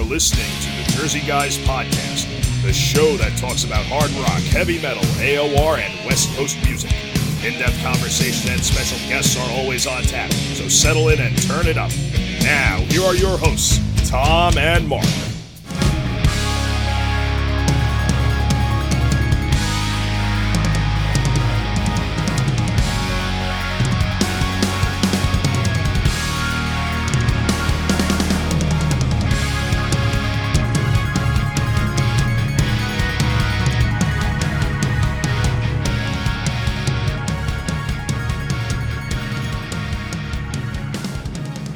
[0.00, 2.24] You're listening to the Jersey Guys Podcast,
[2.62, 6.90] the show that talks about hard rock, heavy metal, AOR, and West Coast music.
[7.44, 11.66] In depth conversation and special guests are always on tap, so settle in and turn
[11.66, 11.90] it up.
[12.42, 13.78] Now, here are your hosts,
[14.08, 15.29] Tom and Mark.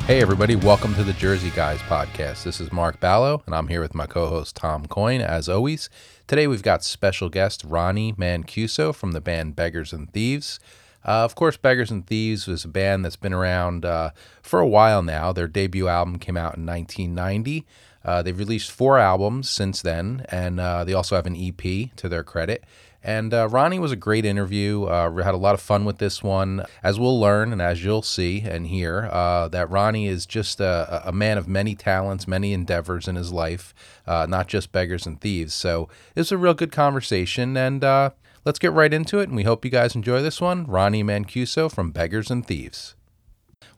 [0.07, 2.45] Hey, everybody, welcome to the Jersey Guys podcast.
[2.45, 5.89] This is Mark Ballo, and I'm here with my co host Tom Coyne, as always.
[6.27, 10.61] Today we've got special guest Ronnie Mancuso from the band Beggars and Thieves.
[11.07, 14.11] Uh, of course, Beggars and Thieves was a band that's been around uh,
[14.43, 15.33] for a while now.
[15.33, 17.65] Their debut album came out in 1990.
[18.05, 22.11] Uh, they've released four albums since then, and uh, they also have an EP to
[22.11, 22.63] their credit.
[23.05, 24.87] And uh, Ronnie was a great interview.
[24.87, 26.65] Uh, we had a lot of fun with this one.
[26.83, 31.03] As we'll learn and as you'll see and hear, uh, that Ronnie is just a,
[31.07, 33.75] a, man of many talents, many endeavors in his life,
[34.07, 35.53] uh, not just beggars and thieves.
[35.53, 37.59] So it was a real good conversation.
[37.59, 38.11] And uh,
[38.47, 39.29] let's get right into it.
[39.29, 40.65] And we hope you guys enjoy this one.
[40.67, 42.95] Ronnie Mancuso from Beggars and Thieves.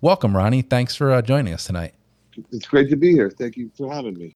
[0.01, 0.63] Welcome, Ronnie.
[0.63, 1.95] Thanks for uh, joining us tonight.
[2.53, 3.31] It's great to be here.
[3.31, 4.35] Thank you for having me.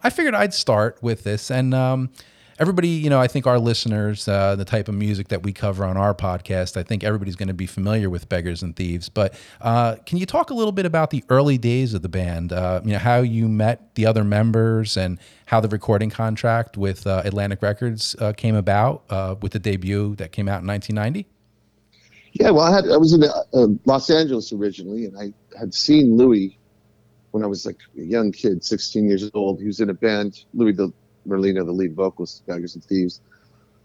[0.00, 1.50] I figured I'd start with this.
[1.50, 2.10] And, um,
[2.58, 5.84] everybody, you know, I think our listeners, uh, the type of music that we cover
[5.84, 9.08] on our podcast, I think everybody's going to be familiar with Beggars and Thieves.
[9.08, 12.52] But uh, can you talk a little bit about the early days of the band?
[12.52, 17.06] Uh, you know, how you met the other members and how the recording contract with
[17.06, 21.28] uh, Atlantic Records uh, came about uh, with the debut that came out in 1990.
[22.32, 26.58] Yeah, well, I had I was in Los Angeles originally, and I had seen Louis
[27.32, 29.60] when I was like a young kid, 16 years old.
[29.60, 30.92] He was in a band, Louis the
[31.26, 33.20] Merlino, the lead vocalist, of Beggars and Thieves,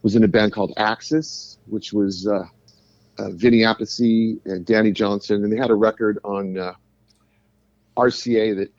[0.01, 2.43] was in a band called Axis, which was uh,
[3.17, 6.73] uh, Vinny Appice and Danny Johnson, and they had a record on uh,
[7.97, 8.71] RCA that.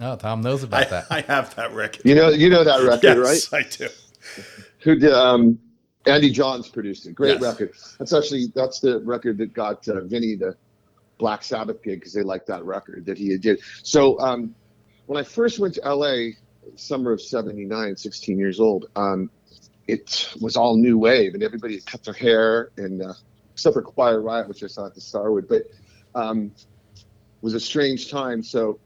[0.00, 1.06] Oh, Tom knows about I, that.
[1.10, 2.02] I have that record.
[2.04, 3.34] You know, you know that record, right?
[3.34, 3.66] yes, right?
[3.66, 3.88] I do.
[4.80, 5.12] Who did?
[5.12, 5.58] Um,
[6.06, 7.14] Andy Johns produced it.
[7.14, 7.42] Great Yes.
[7.42, 7.72] record.
[7.98, 10.56] That's actually that's the record that got uh, Vinny the
[11.18, 13.60] Black Sabbath gig because they liked that record that he did.
[13.82, 14.54] So um,
[15.06, 16.30] when I first went to LA,
[16.76, 19.30] summer of 79 16 years old um,
[19.88, 23.12] it was all new wave and everybody had cut their hair and uh,
[23.52, 25.62] except for quiet riot which i saw at the starwood but
[26.14, 26.52] um,
[27.42, 28.42] was a strange time.
[28.42, 28.78] So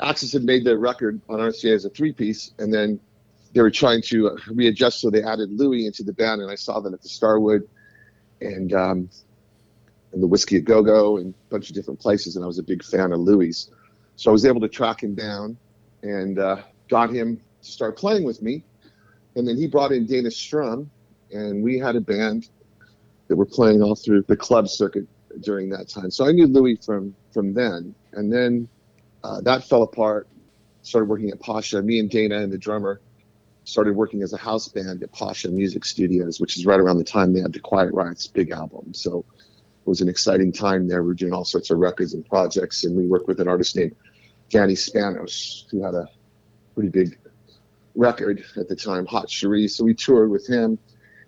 [0.00, 2.98] axis had made their record on rca as a three piece and then
[3.52, 6.54] they were trying to uh, readjust so they added louis into the band and i
[6.54, 7.68] saw them at the starwood
[8.40, 9.10] and um,
[10.12, 12.62] and the whiskey a go-go and a bunch of different places and i was a
[12.62, 13.68] big fan of louis
[14.16, 15.54] so i was able to track him down
[16.02, 18.62] and uh, got him to start playing with me.
[19.36, 20.90] And then he brought in Dana Strum,
[21.32, 22.50] and we had a band
[23.28, 25.06] that were playing all through the club circuit
[25.40, 26.10] during that time.
[26.10, 27.94] So I knew Louis from from then.
[28.12, 28.68] And then
[29.22, 30.28] uh, that fell apart.
[30.82, 31.80] Started working at Pasha.
[31.82, 33.00] Me and Dana and the drummer
[33.64, 37.04] started working as a house band at Pasha Music Studios, which is right around the
[37.04, 38.92] time they had the Quiet Riot's big album.
[38.94, 41.02] So it was an exciting time there.
[41.02, 43.76] We were doing all sorts of records and projects, and we worked with an artist
[43.76, 43.94] named
[44.48, 46.08] Danny Spanos, who had a
[46.74, 47.18] pretty big
[47.94, 49.68] record at the time, Hot Cherie.
[49.68, 50.78] So we toured with him.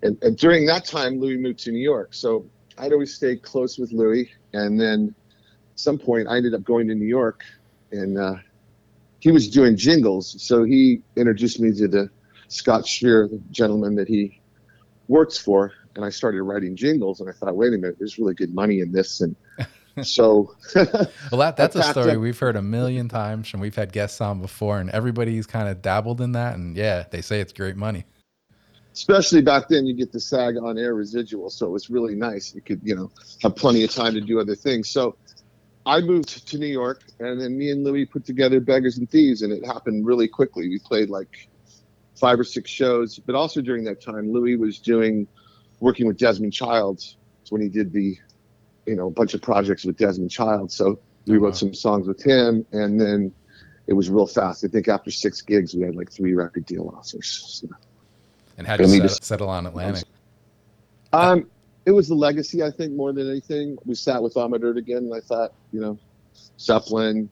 [0.01, 2.13] And, and during that time, Louis moved to New York.
[2.13, 2.45] So
[2.77, 4.29] I'd always stay close with Louis.
[4.53, 5.15] And then
[5.71, 7.43] at some point, I ended up going to New York
[7.91, 8.35] and uh,
[9.19, 10.35] he was doing jingles.
[10.41, 12.09] So he introduced me to the
[12.47, 14.41] Scott Shear, the gentleman that he
[15.07, 15.71] works for.
[15.95, 17.21] And I started writing jingles.
[17.21, 19.21] And I thought, wait a minute, there's really good money in this.
[19.21, 19.35] And
[20.01, 24.21] so Well, that, that's a story we've heard a million times, and we've had guests
[24.21, 26.55] on before, and everybody's kind of dabbled in that.
[26.55, 28.05] And yeah, they say it's great money.
[28.93, 32.53] especially back then you get the sag on air residual so it was really nice
[32.53, 33.11] you could you know
[33.41, 35.15] have plenty of time to do other things so
[35.85, 39.41] i moved to new york and then me and louis put together beggars and thieves
[39.41, 41.49] and it happened really quickly we played like
[42.15, 45.27] five or six shows but also during that time louis was doing
[45.79, 48.15] working with desmond childs It's when he did the
[48.85, 52.21] you know a bunch of projects with desmond child so we wrote some songs with
[52.21, 53.31] him and then
[53.87, 56.93] it was real fast i think after six gigs we had like three record deal
[56.97, 57.67] offers so.
[58.57, 60.03] And had And we to just- settle, settle on Atlantic.
[61.11, 61.49] Um,
[61.87, 63.77] it was the legacy, I think, more than anything.
[63.83, 65.97] We sat with Ahmet Ertegun, and I thought, you know,
[66.59, 67.29] Zeppelin,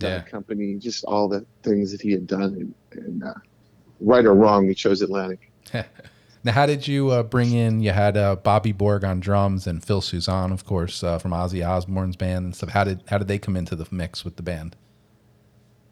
[0.00, 0.08] Yeah.
[0.08, 0.20] yeah.
[0.22, 3.34] company, just all the things that he had done, and, and uh,
[4.00, 5.50] right or wrong, he chose Atlantic.
[6.44, 7.80] Now, how did you uh, bring in?
[7.80, 11.66] You had uh, Bobby Borg on drums and Phil Soussan, of course, uh, from Ozzy
[11.66, 12.68] Osbourne's band and stuff.
[12.68, 14.76] How did how did they come into the mix with the band?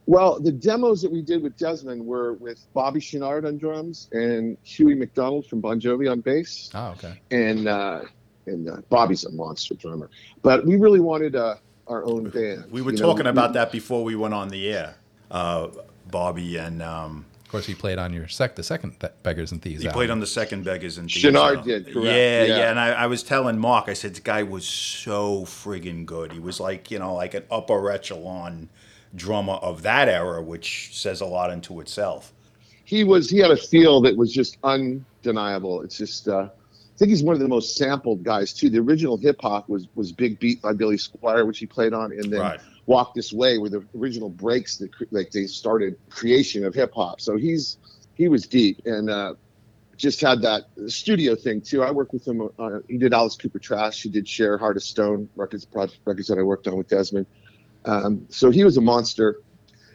[0.04, 4.58] Well, the demos that we did with Desmond were with Bobby Chouinard on drums and
[4.64, 6.70] Huey McDonald from Bon Jovi on bass.
[6.74, 7.20] Oh, okay.
[7.30, 8.02] And uh,
[8.46, 10.10] and uh, Bobby's a monster drummer.
[10.42, 11.54] But we really wanted uh,
[11.86, 12.70] our own band.
[12.70, 13.06] We were you know?
[13.06, 14.96] talking about that before we went on the air.
[15.30, 15.68] Uh,
[16.10, 19.62] Bobby and um, Of course, he played on your sec, the second Be- Beggars and
[19.62, 19.82] Thieves.
[19.82, 19.98] he album.
[19.98, 21.24] played on the second Beggars and Thieves.
[21.24, 22.44] Chouinard did, correct, Yeah, yeah.
[22.44, 22.70] yeah.
[22.70, 26.32] And I, I was telling Mark, I said, this guy was so friggin' good.
[26.32, 28.68] He was like, you know, like an upper echelon
[29.14, 32.32] drummer of that era, which says a lot into itself.
[32.84, 35.82] he was he had a feel that was just undeniable.
[35.82, 38.68] It's just uh, I think he's one of the most sampled guys too.
[38.70, 42.12] The original hip hop was was Big Beat by Billy Squier, which he played on,
[42.12, 42.60] and then Right.
[42.86, 47.20] Walk This Way were the original breaks that like they started creation of hip hop.
[47.20, 47.78] So he's
[48.14, 49.34] he was deep and uh,
[49.96, 51.82] just had that studio thing too.
[51.82, 52.48] I worked with him.
[52.58, 54.02] Uh, he did Alice Cooper Trash.
[54.02, 57.26] He did Cher Heart of Stone records project records that I worked on with Desmond.
[57.84, 59.36] Um, so he was a monster.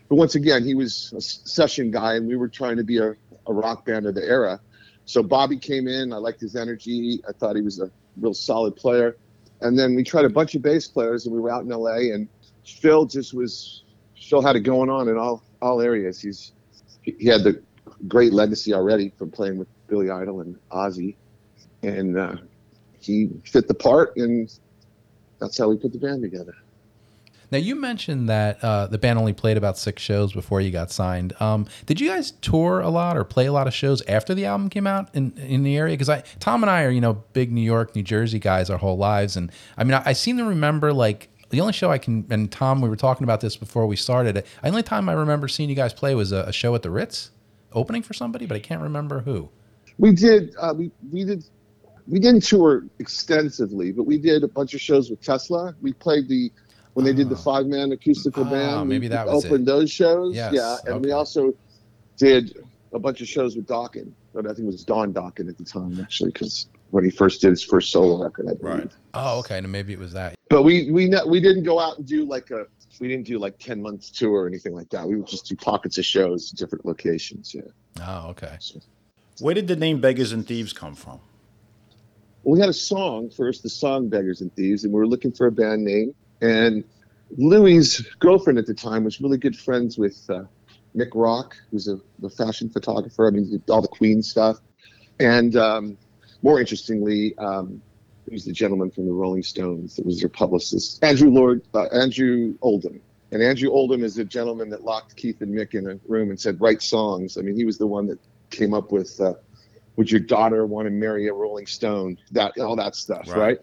[0.10, 3.16] But once again, he was a session guy, and we were trying to be a,
[3.48, 4.62] a rock band of the era.
[5.06, 6.14] So Bobby came in.
[6.14, 7.22] I liked his energy.
[7.28, 9.18] I thought he was a real solid player.
[9.62, 12.14] And then we tried a bunch of bass players, and we were out in LA.
[12.14, 12.28] And
[12.68, 13.84] Phil just was
[14.22, 16.22] Phil had it going on in all all areas.
[16.22, 16.52] He's
[17.02, 17.62] he had the
[18.08, 21.16] great legacy already from playing with Billy Idol and Ozzy,
[21.82, 22.36] and uh,
[23.00, 24.52] he fit the part, and
[25.40, 26.56] that's how we put the band together.
[27.50, 30.92] Now you mentioned that uh, the band only played about six shows before you got
[30.92, 31.34] signed.
[31.40, 34.46] Um, did you guys tour a lot or play a lot of shows after the
[34.46, 35.94] album came out in in the area?
[35.94, 38.78] Because I Tom and I are you know big New York, New Jersey guys our
[38.78, 41.98] whole lives, and I mean I, I seem to remember like the only show I
[41.98, 44.36] can and Tom we were talking about this before we started.
[44.36, 46.90] The only time I remember seeing you guys play was a, a show at the
[46.90, 47.32] Ritz,
[47.74, 49.50] opening for somebody, but I can't remember who.
[49.98, 50.54] We did.
[50.60, 51.44] Uh, we we did.
[52.08, 55.76] We didn't tour extensively, but we did a bunch of shows with Tesla.
[55.82, 56.52] We played the
[56.94, 57.40] when they did the Oh.
[57.40, 58.90] five man acoustical Oh, band.
[58.90, 59.72] maybe that was opened it.
[59.72, 60.34] those shows.
[60.36, 61.54] Yes, Yeah, and we also
[62.18, 62.58] did
[62.94, 65.64] a bunch of shows with Dokken, but I think it was Don Dokken at the
[65.66, 68.64] time actually, because when he first did his first solo record, I believe.
[68.80, 68.92] Right.
[69.14, 70.34] Oh, okay, and maybe it was that.
[70.50, 72.66] But we we ne- we didn't go out and do like a
[73.00, 75.08] we didn't do like ten months tour or anything like that.
[75.08, 77.54] We would just do pockets of shows, different locations.
[77.54, 77.62] Yeah.
[78.02, 78.58] Oh, okay.
[78.60, 78.80] so,
[79.40, 81.20] Where did the name Beggars and Thieves come from?
[82.44, 85.32] Well, we had a song first, the song "Beggars and Thieves," and we were looking
[85.32, 86.16] for a band name.
[86.42, 86.84] And
[87.38, 90.44] Louis' girlfriend at the time was really good friends with uh,
[90.96, 93.28] Mick Rock, who's a the fashion photographer.
[93.28, 94.60] I mean, all the Queen stuff.
[95.20, 95.98] And um,
[96.42, 97.82] more interestingly, um,
[98.34, 102.56] was the gentleman from the Rolling Stones that was their publicist, Andrew Loog, uh, Andrew
[102.62, 103.00] Oldham.
[103.32, 106.40] And Andrew Oldham is a gentleman that locked Keith and Mick in a room and
[106.40, 108.20] said, "Write songs." I mean, he was the one that
[108.52, 109.20] came up with.
[109.20, 109.34] Uh,
[109.98, 112.18] would your daughter want to marry a Rolling Stone?
[112.32, 113.38] That all that stuff, Right.
[113.38, 113.58] right?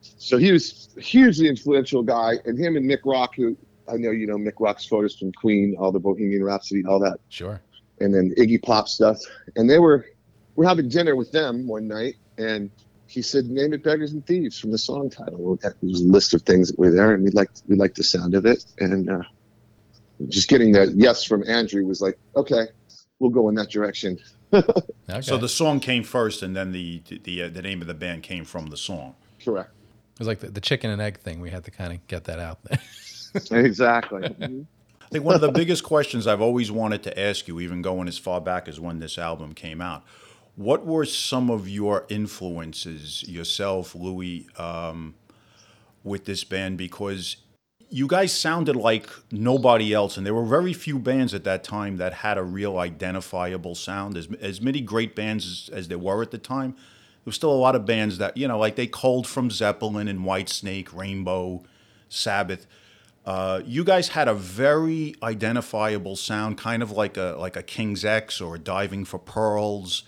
[0.00, 3.56] So he was a hugely influential guy, and him and Mick Rock, who
[3.88, 7.18] I know you know Mick Rock's photos from Queen, all the Bohemian Rhapsody, all that,
[7.28, 7.60] Sure.
[8.00, 9.18] and then Iggy Pop stuff.
[9.56, 10.06] And they were
[10.56, 12.70] we're having dinner with them one night, and
[13.08, 15.58] he said, "Name it Beggars and Thieves" from the song title.
[15.60, 18.04] There was a list of things that were there, and we liked we liked the
[18.04, 19.22] sound of it, and uh,
[20.28, 22.66] just getting that yes from Andrew was like, okay,
[23.18, 24.18] we'll go in that direction.
[25.10, 25.22] Okay.
[25.22, 28.22] So the song came first, and then the the uh, the name of the band
[28.22, 29.14] came from the song.
[29.42, 29.70] Correct.
[30.14, 31.40] It was like the, the chicken and egg thing.
[31.40, 32.78] We had to kind of get that out there.
[33.64, 34.22] exactly.
[34.40, 34.66] Mhm.
[35.02, 38.08] I think one of the biggest questions I've always wanted to ask you, even going
[38.08, 40.04] as far back as when this album came out,
[40.58, 45.14] what were some of your influences, yourself, Louis, um,
[46.02, 46.76] with this band?
[46.76, 47.36] Because
[47.90, 51.98] you guys sounded like nobody else, and there were very few bands at that time
[51.98, 54.16] that had a real identifiable sound.
[54.16, 57.52] As, as many great bands as, as there were at the time, there was still
[57.52, 61.62] a lot of bands that, you know, like they culled from Zeppelin and Whitesnake, Rainbow,
[62.08, 62.66] Sabbath.
[63.24, 68.04] Uh, you guys had a very identifiable sound, kind of like a like a King's
[68.04, 70.02] X or Diving for Pearls,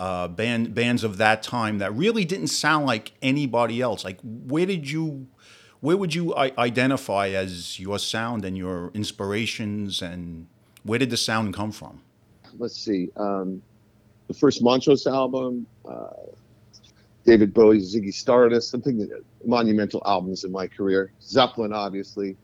[0.00, 4.02] uh, band bands of that time that really didn't sound like anybody else.
[4.04, 5.28] Like, where did you,
[5.80, 10.46] where would you I- identify as your sound and your inspirations, and
[10.84, 12.00] where did the sound come from?
[12.58, 13.62] let's see, um,
[14.26, 16.08] the first Montrose album, uh,
[17.24, 19.08] David Bowie's Ziggy Stardust, something
[19.44, 21.12] monumental albums in my career.
[21.22, 22.36] Zeppelin, obviously,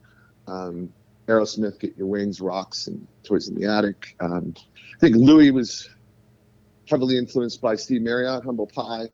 [0.47, 0.91] um,
[1.27, 4.15] Aerosmith, Get Your Wings, Rocks, and Toys in the Attic.
[4.21, 4.53] Um,
[4.95, 5.89] I think Louis was
[6.89, 9.09] heavily influenced by Steve Marriott, Humble Pie.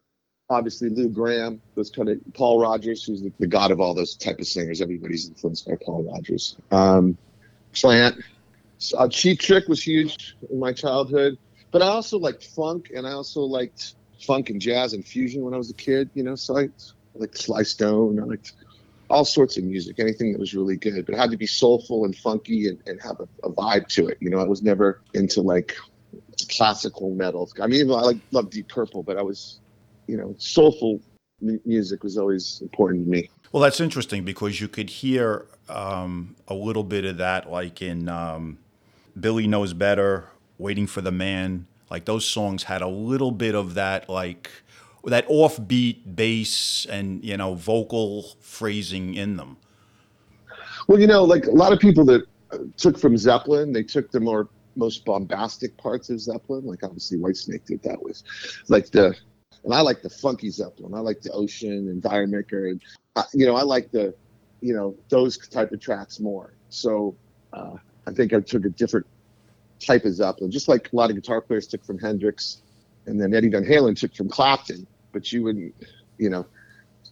[0.49, 4.15] Obviously, Lou Gramm, those kind of Paul Rodgers, who's the, the god of all those
[4.15, 4.81] type of singers.
[4.81, 6.57] Everybody's influenced by Paul Rodgers.
[6.71, 7.17] Um,
[7.73, 8.17] Plant,
[8.97, 11.37] uh, Cheap Trick was huge in my childhood,
[11.71, 15.53] but I also liked funk, and I also liked funk and jazz and fusion when
[15.53, 16.09] I was a kid.
[16.13, 16.69] You know, so I,
[17.15, 18.19] liked Sly Stone.
[18.19, 18.53] I liked
[19.09, 22.05] all sorts of music, anything that was really good, but it had to be soulful
[22.05, 24.17] and funky and, and have a, a vibe to it.
[24.19, 25.75] You know, I was never into like
[26.49, 27.49] classical metal.
[27.61, 29.59] I mean, I like love Deep Purple, but I was,
[30.07, 30.99] you know, soulful
[31.41, 33.29] m- music was always important to me.
[33.51, 38.09] Well, that's interesting because you could hear um, a little bit of that, like in
[38.09, 38.57] um,
[39.19, 40.25] Billy Knows Better,
[40.57, 41.67] Waiting for the Man.
[41.89, 44.49] Like those songs had a little bit of that, like
[45.03, 49.57] that offbeat bass and you know vocal phrasing in them.
[50.87, 54.11] Well, you know, like a lot of people that uh, took from Zeppelin, they took
[54.11, 56.65] the more most bombastic parts of Zeppelin.
[56.65, 58.21] Like obviously Whitesnake did that with,
[58.69, 59.15] like the,
[59.63, 60.93] and I like the funky Zeppelin.
[60.93, 62.81] I like the Ocean and D'yer Mak'er, and
[63.15, 64.13] uh, you know I like the,
[64.61, 66.53] you know those type of tracks more.
[66.69, 67.15] So
[67.53, 67.75] uh,
[68.07, 69.05] I think I took a different
[69.79, 72.61] type of Zeppelin, just like a lot of guitar players took from Hendrix,
[73.05, 74.87] and then Eddie Van Halen took from Clapton.
[75.11, 75.75] But you wouldn't,
[76.17, 76.45] you know,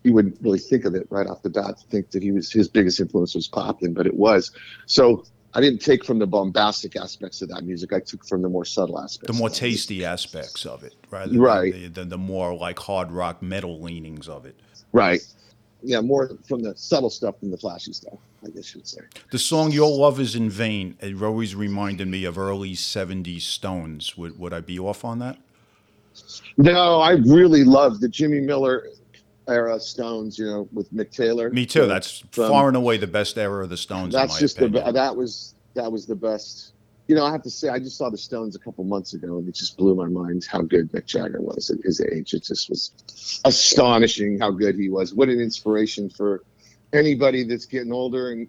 [0.03, 2.51] you wouldn't really think of it right off the bat to think that he was
[2.51, 4.51] his biggest influence was Clapton, but it was.
[4.85, 7.91] So I didn't take from the bombastic aspects of that music.
[7.93, 9.27] I took from the more subtle aspects.
[9.27, 11.73] The more tasty aspects of it, rather Right.
[11.73, 14.55] than the, the, the more like hard rock metal leanings of it.
[14.93, 15.21] Right.
[15.83, 19.01] Yeah, more from the subtle stuff than the flashy stuff, I guess you'd say.
[19.31, 24.15] The song "Your Love Is in Vain" it always reminded me of early '70s Stones.
[24.15, 25.37] Would would I be off on that?
[26.57, 28.89] No, I really love the Jimmy Miller
[29.51, 31.49] era Stones, you know, with Mick Taylor.
[31.49, 31.85] Me too.
[31.85, 34.13] That's um, far and away the best era of the Stones.
[34.13, 34.85] that's in my just opinion.
[34.85, 36.73] the that was that was the best.
[37.07, 39.37] You know, I have to say, I just saw the Stones a couple months ago,
[39.37, 42.33] and it just blew my mind how good Mick Jagger was at his age.
[42.33, 45.13] It just was astonishing how good he was.
[45.13, 46.43] What an inspiration for
[46.93, 48.47] anybody that's getting older and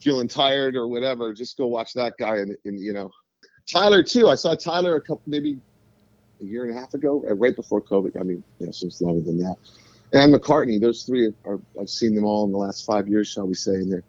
[0.00, 1.34] feeling tired or whatever.
[1.34, 3.10] Just go watch that guy, and, and you know,
[3.70, 4.28] Tyler too.
[4.28, 5.58] I saw Tyler a couple, maybe
[6.40, 8.18] a year and a half ago, right before COVID.
[8.18, 9.56] I mean, you know, since longer than that.
[10.12, 13.46] And McCartney, those three are, I've seen them all in the last five years, shall
[13.46, 14.02] we say, and they're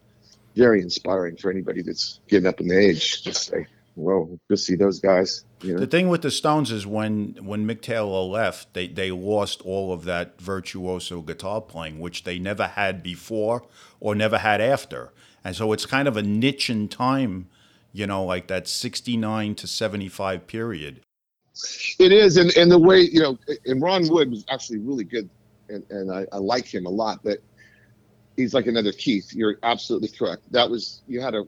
[0.56, 3.24] very inspiring for anybody that's getting up in the age.
[3.24, 5.46] Just say, whoa, go see those guys.
[5.62, 9.12] You know, The thing with the Stones is when when Mick Taylor left, they they
[9.12, 13.64] lost all of that virtuoso guitar playing, which they never had before
[14.00, 17.48] or never had after, and so it's kind of a niche in time,
[17.94, 21.02] you know, like that '69 to '75 period.
[22.00, 25.30] it is, and, and the way you know, and Ron Wood was actually really good,
[25.72, 27.40] and, and I, I like him a lot, but
[28.36, 29.34] he's like another Keith.
[29.34, 30.44] You're absolutely correct.
[30.52, 31.46] That was you had a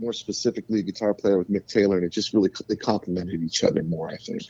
[0.00, 3.82] more specifically guitar player with Mick Taylor, and it just really they complemented each other
[3.82, 4.08] more.
[4.08, 4.42] I think.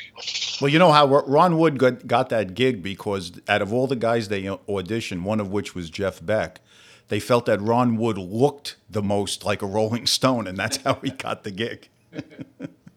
[0.61, 3.97] Well, you know how Ron Wood got, got that gig because out of all the
[3.97, 6.61] guys they auditioned, one of which was Jeff Beck,
[7.09, 10.95] they felt that Ron Wood looked the most like a Rolling Stone, and that's how
[11.02, 11.88] he got the gig.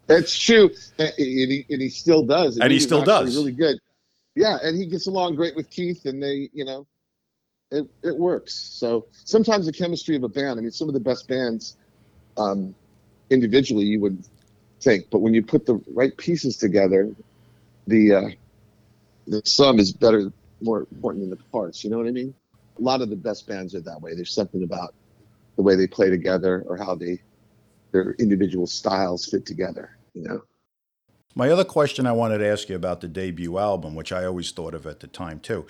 [0.08, 0.68] That's true,
[0.98, 3.34] and, and he, and he still does, And he was still does.
[3.36, 3.78] Really good.
[4.34, 6.86] Yeah, and he gets along great with Keith, and they, you know,
[7.70, 8.54] it it works.
[8.54, 10.58] So sometimes the chemistry of a band.
[10.58, 11.76] I mean, some of the best bands,
[12.36, 12.74] um,
[13.30, 14.24] individually, you would
[14.82, 17.14] think, but when you put the right pieces together,
[17.86, 18.28] the uh,
[19.26, 21.84] the sum is better, more important than the parts.
[21.84, 22.34] You know what I mean?
[22.78, 24.14] A lot of the best bands are that way.
[24.14, 24.94] There's something about
[25.56, 27.20] the way they play together or how they
[27.92, 29.90] their individual styles fit together.
[30.14, 30.42] You know.
[31.34, 34.50] My other question I wanted to ask you about the debut album, which I always
[34.50, 35.66] thought of at the time too.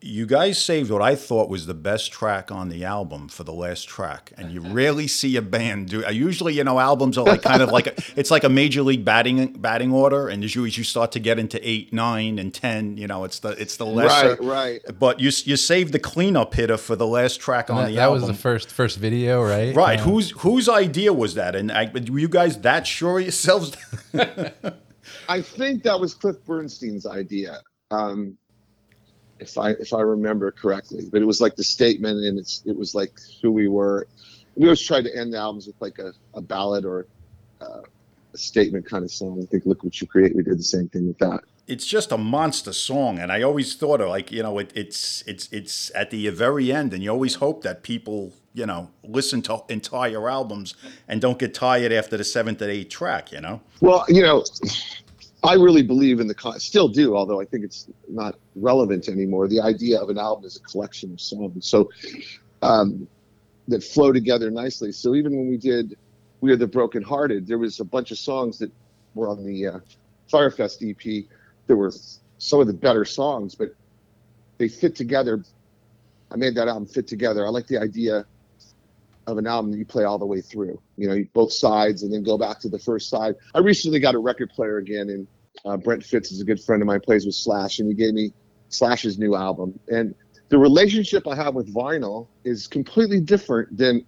[0.00, 3.52] You guys saved what I thought was the best track on the album for the
[3.52, 6.04] last track, and you rarely see a band do.
[6.04, 8.82] I usually, you know, albums are like kind of like a, it's like a major
[8.82, 12.38] league batting batting order, and as you as you start to get into eight, nine,
[12.38, 14.36] and ten, you know, it's the it's the lesser.
[14.42, 14.98] Right, right.
[14.98, 18.02] But you you saved the cleanup hitter for the last track on that, the that
[18.02, 18.20] album.
[18.20, 19.74] That was the first first video, right?
[19.74, 19.98] Right.
[19.98, 21.56] Uh, whose whose idea was that?
[21.56, 23.76] And I, were you guys that sure of yourselves?
[25.28, 28.36] I think that was Cliff Bernstein's idea, um,
[29.40, 31.08] if I if I remember correctly.
[31.10, 34.06] But it was like the statement, and it's it was like who we were.
[34.56, 37.06] We always tried to end the albums with like a, a ballad or
[37.60, 37.82] uh,
[38.34, 39.40] a statement kind of song.
[39.42, 41.40] I think "Look What You Create." We did the same thing with that.
[41.68, 45.22] it's just a monster song, and I always thought of like you know it, it's
[45.26, 49.42] it's it's at the very end, and you always hope that people you know listen
[49.42, 50.74] to entire albums
[51.06, 53.30] and don't get tired after the seventh or eighth track.
[53.32, 53.60] You know.
[53.80, 54.44] Well, you know,
[55.42, 59.46] I really believe in the con- still do, although I think it's not relevant anymore.
[59.46, 61.90] The idea of an album is a collection of songs, so
[62.62, 63.06] um,
[63.68, 64.90] that flow together nicely.
[64.90, 65.96] So even when we did
[66.40, 68.72] "We Are the Broken Hearted," there was a bunch of songs that
[69.14, 69.78] were on the uh,
[70.32, 71.26] Firefest EP.
[71.68, 71.92] There were
[72.38, 73.74] some of the better songs, but
[74.58, 75.44] they fit together.
[76.30, 77.46] I made that album fit together.
[77.46, 78.26] I like the idea
[79.28, 80.80] of an album that you play all the way through.
[80.96, 83.34] You know, both sides, and then go back to the first side.
[83.54, 85.28] I recently got a record player again, and
[85.66, 87.00] uh, Brent Fitz is a good friend of mine.
[87.00, 88.32] Plays with Slash, and he gave me
[88.70, 89.78] Slash's new album.
[89.88, 90.14] And
[90.48, 94.06] the relationship I have with vinyl is completely different than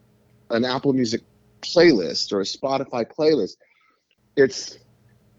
[0.48, 1.20] an Apple Music
[1.60, 3.56] playlist or a Spotify playlist.
[4.36, 4.78] It's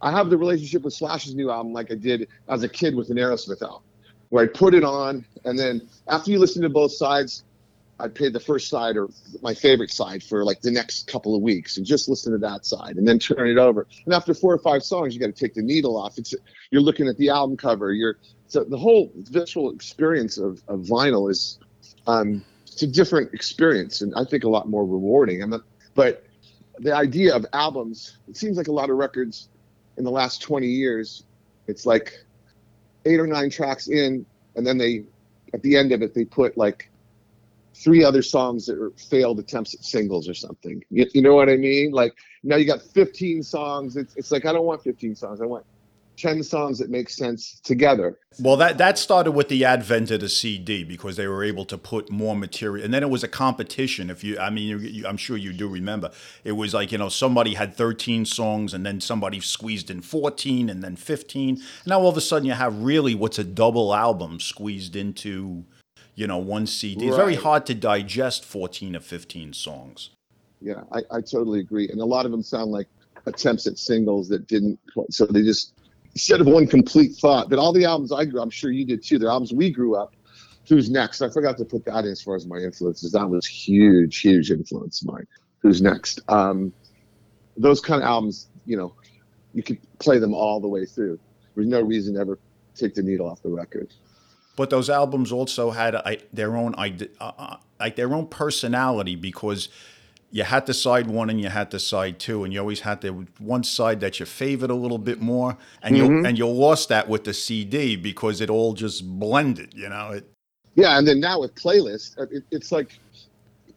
[0.04, 3.10] I have the relationship with Slash's new album like I did as a kid with
[3.10, 3.82] an Aerosmith album,
[4.30, 7.44] where I put it on and then after you listen to both sides,
[8.02, 9.10] I played the first side or
[9.42, 12.66] my favorite side for like the next couple of weeks and just listen to that
[12.66, 13.88] side and then turn it over.
[14.06, 16.18] And after four or five songs, you got to take the needle off.
[16.18, 16.34] It's
[16.72, 17.92] you're looking at the album cover.
[17.92, 18.18] You're
[18.48, 21.60] so the whole visual experience of, of vinyl is
[22.08, 25.42] um, it's a different experience and I think a lot more rewarding.
[25.42, 25.62] I'm not,
[25.94, 26.26] but
[26.80, 29.50] the idea of albums, it seems like a lot of records
[29.98, 31.24] in the last 20 years,
[31.68, 32.26] it's like
[33.06, 35.04] eight or nine tracks in, and then they
[35.54, 36.91] at the end of it they put like
[37.74, 40.84] three other songs that are failed attempts at singles or something.
[40.90, 41.92] You, you know what I mean?
[41.92, 42.14] Like
[42.44, 43.98] now you got 15 songs.
[43.98, 45.42] It's, it's like I don't want 15 songs.
[45.42, 45.66] I want
[46.18, 48.20] 10 songs that make sense together.
[48.40, 51.78] Well, that, that started with the advent of the CD because they were able to
[51.78, 52.86] put more material.
[52.86, 54.10] And then it was a competition.
[54.10, 56.12] If you, I mean, you, you, I'm sure you do remember.
[56.44, 60.70] It was like, you know, somebody had 13 songs and then somebody squeezed in 14
[60.70, 61.62] and then 15.
[61.88, 65.66] Now all of a sudden you have really what's a double album squeezed into,
[66.22, 67.08] you know, one CD.
[67.08, 70.12] It's very hard to digest 14 or 15 songs.
[70.62, 71.90] Yeah, I, I totally agree.
[71.90, 72.86] And a lot of them sound like
[73.26, 75.74] attempts at singles that didn't quite, so they just,
[76.14, 79.04] instead of one complete thought, but all the albums I grew, I'm sure you did
[79.04, 80.14] too, the albums we grew up,
[80.70, 81.24] Who's Next?
[81.24, 83.14] I forgot to put that in as far as my influences.
[83.14, 85.26] That was huge, huge influence of mine.
[85.64, 86.22] Who's Next?
[86.28, 86.72] Um,
[87.58, 88.94] those kind of albums, you know,
[89.56, 91.20] you could play them all the way through.
[91.56, 92.38] There's no reason to ever
[92.76, 93.92] take the needle off the record.
[94.56, 96.90] But those albums also had a, their own uh,
[97.20, 99.70] uh, like their own personality because
[100.32, 103.02] you had to side one and you had to side two, and you always had
[103.02, 106.90] the one side that you favored a little bit more, and you and you lost
[106.90, 109.74] that with the CD because it all just blended.
[109.74, 110.32] You know, it,
[110.76, 113.00] Yeah, and then now with playlists, uh, it, it's like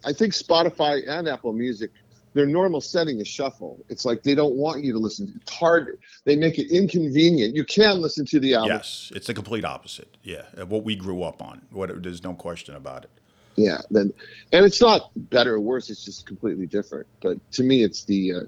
[0.04, 1.90] I think Spotify and Apple Music,
[2.34, 3.82] their normal setting is shuffle.
[3.88, 5.32] It's like they don't want you to listen.
[5.40, 5.98] It's hard.
[6.24, 7.54] They make it inconvenient.
[7.54, 8.72] You can listen to the album.
[8.72, 10.16] yes, it's the complete opposite.
[10.22, 11.62] Yeah, what we grew up on.
[11.70, 13.10] What there's no question about it.
[13.56, 13.78] Yeah.
[13.90, 14.12] Then,
[14.52, 15.88] and it's not better or worse.
[15.90, 17.06] It's just completely different.
[17.20, 18.40] But to me, it's the uh,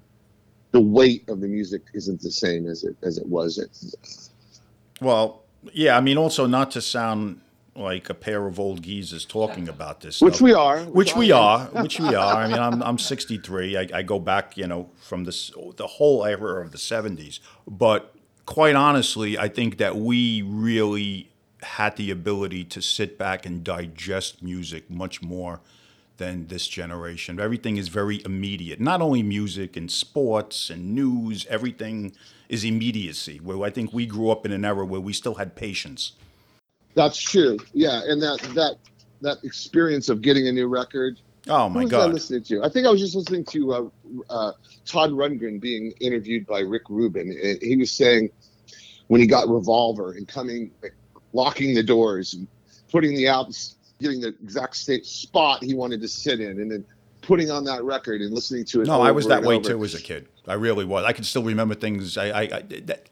[0.72, 3.58] the weight of the music isn't the same as it as it was.
[3.58, 4.30] It,
[5.00, 7.40] Well, yeah, I mean, also not to sound
[7.78, 10.44] like a pair of old geezers talking about this, which stuff.
[10.44, 10.80] we are.
[10.84, 12.36] which we are, which we are.
[12.36, 13.76] I mean, I'm I'm 63.
[13.76, 17.40] I, I go back, you know, from this the whole era of the 70s.
[17.66, 18.14] But
[18.46, 21.30] quite honestly, I think that we really
[21.62, 25.60] had the ability to sit back and digest music much more
[26.18, 27.38] than this generation.
[27.38, 28.80] Everything is very immediate.
[28.80, 32.12] Not only music and sports and news, everything
[32.48, 33.38] is immediacy.
[33.42, 36.12] Where I think we grew up in an era where we still had patience.
[36.96, 37.58] That's true.
[37.74, 38.78] Yeah, and that that
[39.20, 41.20] that experience of getting a new record.
[41.48, 42.12] Oh Who my was I God!
[42.14, 42.64] listening to?
[42.64, 43.88] I think I was just listening to uh,
[44.30, 44.52] uh,
[44.84, 47.30] Todd Rundgren being interviewed by Rick Rubin.
[47.30, 48.30] And he was saying
[49.06, 50.94] when he got Revolver and coming, like,
[51.32, 52.48] locking the doors and
[52.90, 56.84] putting the albums, getting the exact state spot he wanted to sit in, and then
[57.26, 58.86] putting on that record and listening to it.
[58.86, 59.70] No, I was that way over.
[59.70, 60.28] too as a kid.
[60.46, 61.04] I really was.
[61.04, 62.16] I can still remember things.
[62.16, 62.62] I, I, I,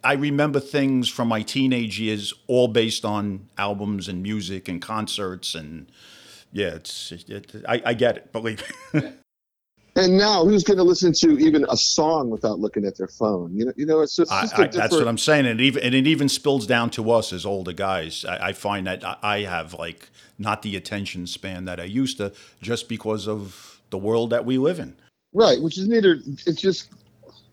[0.02, 5.54] I remember things from my teenage years, all based on albums and music and concerts
[5.54, 5.90] and
[6.52, 7.10] yeah, it's.
[7.10, 8.32] It, I, I get it.
[8.32, 9.12] Believe me.
[9.96, 13.54] And now, who's going to listen to even a song without looking at their phone?
[13.54, 15.60] You know, you know, it's just, I, just a I, that's what I'm saying, and
[15.60, 18.24] it even and it even spills down to us as older guys.
[18.24, 22.16] I, I find that I, I have like not the attention span that I used
[22.16, 24.96] to, just because of the world that we live in.
[25.32, 26.20] Right, which is neither.
[26.46, 26.90] It's just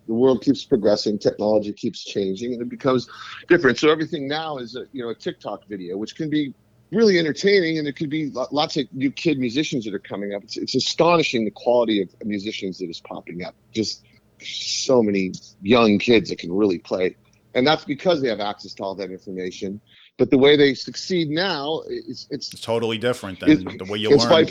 [0.08, 3.08] the world keeps progressing, technology keeps changing, and it becomes
[3.48, 3.78] different.
[3.80, 6.54] So everything now is a you know a TikTok video, which can be
[6.92, 10.44] really entertaining, and it could be lots of new kid musicians that are coming up.
[10.44, 13.56] It's, it's astonishing the quality of musicians that is popping up.
[13.72, 14.04] Just
[14.42, 17.16] so many young kids that can really play,
[17.56, 19.80] and that's because they have access to all that information.
[20.18, 24.12] But the way they succeed now, it's it's totally different than It's- the way you
[24.14, 24.48] it's learn.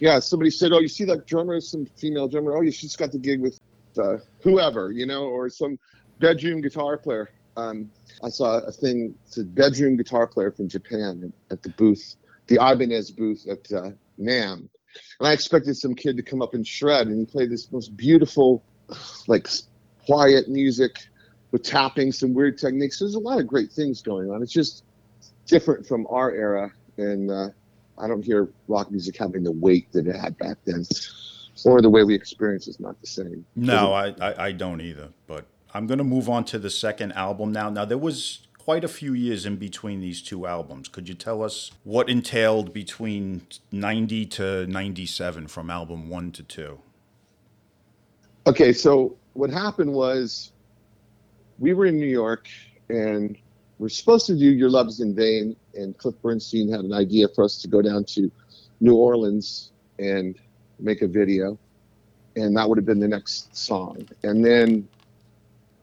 [0.00, 2.56] Yeah, somebody said, "Oh, you see that drummer, some female drummer?
[2.56, 3.58] Oh, she's got the gig with
[3.98, 5.78] uh, whoever, you know, or some
[6.18, 7.90] bedroom guitar player." Um,
[8.22, 9.14] I saw a thing.
[9.26, 12.16] It's a bedroom guitar player from Japan at, the booth,
[12.48, 14.68] the Ibanez booth at uh, NAMM,
[15.18, 17.96] and I expected some kid to come up and shred, and he played this most
[17.96, 18.62] beautiful,
[19.26, 19.48] like
[20.04, 20.96] quiet music
[21.52, 22.98] with tapping, some weird techniques.
[22.98, 24.42] There's a lot of great things going on.
[24.42, 24.84] It's just
[25.46, 27.48] different from our era, and uh,
[27.98, 30.84] I don't hear rock music having the weight that it had back then,
[31.64, 33.44] or the way we experience is not the same.
[33.54, 35.08] No, I, I, I don't either.
[35.26, 37.70] But I'm going to move on to the second album now.
[37.70, 40.88] Now, there was quite a few years in between these two albums.
[40.88, 46.80] Could you tell us what entailed between 90 to 97 from album one to two?
[48.46, 50.52] Okay, so what happened was
[51.58, 52.48] we were in New York
[52.88, 53.36] and
[53.78, 57.44] we're supposed to do Your Love's in Vain, and Cliff Bernstein had an idea for
[57.44, 58.30] us to go down to
[58.80, 60.38] New Orleans and
[60.78, 61.58] make a video,
[62.36, 64.06] and that would have been the next song.
[64.22, 64.88] And then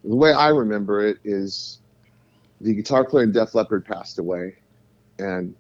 [0.03, 1.79] the way I remember it is
[2.61, 4.55] the guitar player in Def Leppard passed away,
[5.19, 5.55] and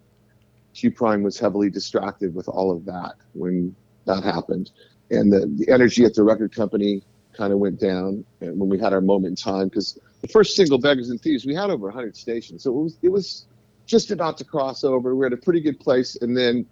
[0.73, 4.71] Q Prime was heavily distracted with all of that when that happened.
[5.11, 8.79] And the, the energy at the record company kind of went down and when we
[8.79, 11.87] had our moment in time because the first single beggars and thieves we had over
[11.87, 13.45] 100 stations so it was it was
[13.85, 15.15] just about to cross over.
[15.15, 16.15] We're at a pretty good place.
[16.21, 16.65] And then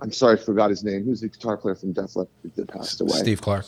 [0.00, 1.04] i'm sorry i forgot his name.
[1.04, 3.18] Who's the guitar player from def leppard that passed away?
[3.18, 3.66] Steve Clark.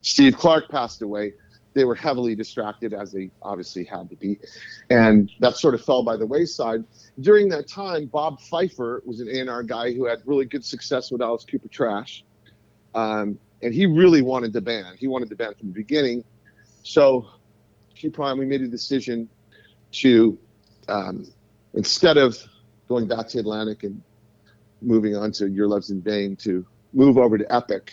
[0.00, 1.34] steve clark passed away.
[1.74, 4.38] They were heavily distracted as they obviously had to be.
[4.90, 6.84] And that sort of fell by the wayside.
[7.20, 11.20] During that time bob pfeiffer was an a&r guy who had really good success with
[11.20, 12.24] alice cooper trash.
[12.94, 14.98] Um, and he really wanted the band.
[14.98, 16.22] He wanted the band from the beginning.
[16.82, 17.26] So,
[17.94, 19.28] Q Prime, we made a decision
[19.92, 20.38] to
[20.88, 21.26] um,
[21.74, 22.36] instead of
[22.88, 24.00] going back to Atlantic and
[24.82, 27.92] moving on to Your Love's in Vain, to move over to Epic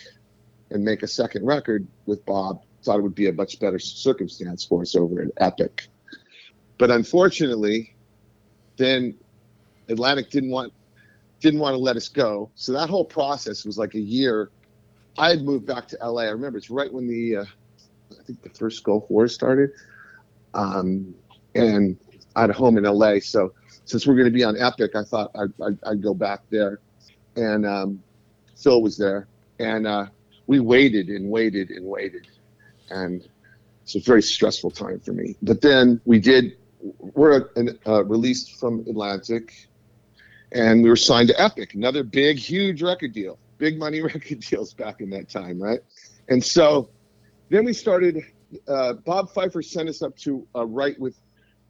[0.70, 2.62] and make a second record with Bob.
[2.82, 5.86] Thought it would be a much better circumstance for us over at Epic.
[6.78, 7.94] But unfortunately,
[8.76, 9.16] then
[9.88, 10.72] Atlantic didn't want
[11.40, 12.50] didn't want to let us go.
[12.54, 14.50] So that whole process was like a year
[15.18, 16.22] I had moved back to LA.
[16.22, 17.44] I remember it's right when the, uh,
[18.12, 19.70] I think the first Gulf War started.
[20.54, 21.14] Um,
[21.54, 21.98] and
[22.34, 23.18] I had a home in LA.
[23.20, 23.52] So
[23.84, 26.80] since we're going to be on Epic, I thought I'd, I'd, I'd go back there.
[27.36, 28.02] And um,
[28.56, 29.26] Phil was there.
[29.58, 30.06] And uh,
[30.46, 32.26] we waited and waited and waited.
[32.90, 33.26] And
[33.82, 35.36] it's a very stressful time for me.
[35.42, 36.56] But then we did,
[36.98, 37.50] we're
[37.86, 39.68] uh, released from Atlantic
[40.52, 44.74] and we were signed to Epic, another big, huge record deal big money record deals
[44.74, 45.80] back in that time, right?
[46.28, 46.90] And so
[47.48, 48.24] then we started.
[48.68, 51.16] Uh, Bob Pfeiffer sent us up to uh, write with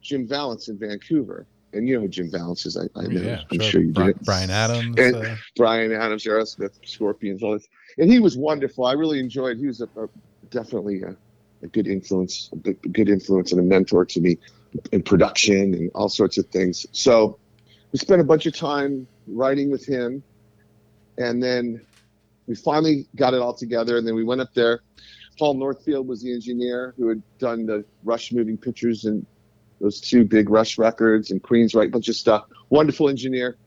[0.01, 2.77] Jim Vallance in Vancouver, and you know who Jim Vallance is.
[2.77, 3.21] I, I know.
[3.21, 3.69] Yeah, I'm sure.
[3.71, 4.19] sure you Bri- did.
[4.21, 4.97] Bryan Adams.
[4.97, 8.85] And uh, Bryan Adams, Aerosmith, Scorpions, all this, and he was wonderful.
[8.85, 9.57] I really enjoyed.
[9.57, 10.07] He was a, a
[10.49, 11.15] definitely a,
[11.63, 14.37] a good influence, a good, good influence, and a mentor to me
[14.91, 16.85] in production and all sorts of things.
[16.91, 17.37] So
[17.91, 20.23] we spent a bunch of time writing with him,
[21.17, 21.85] and then
[22.47, 23.97] we finally got it all together.
[23.97, 24.81] And then we went up there.
[25.39, 29.25] Paul Northfield was the engineer who had done the Rush moving pictures and
[29.83, 32.45] those two big Rush records and Queensryche, bunch of stuff.
[32.69, 33.57] Wonderful engineer.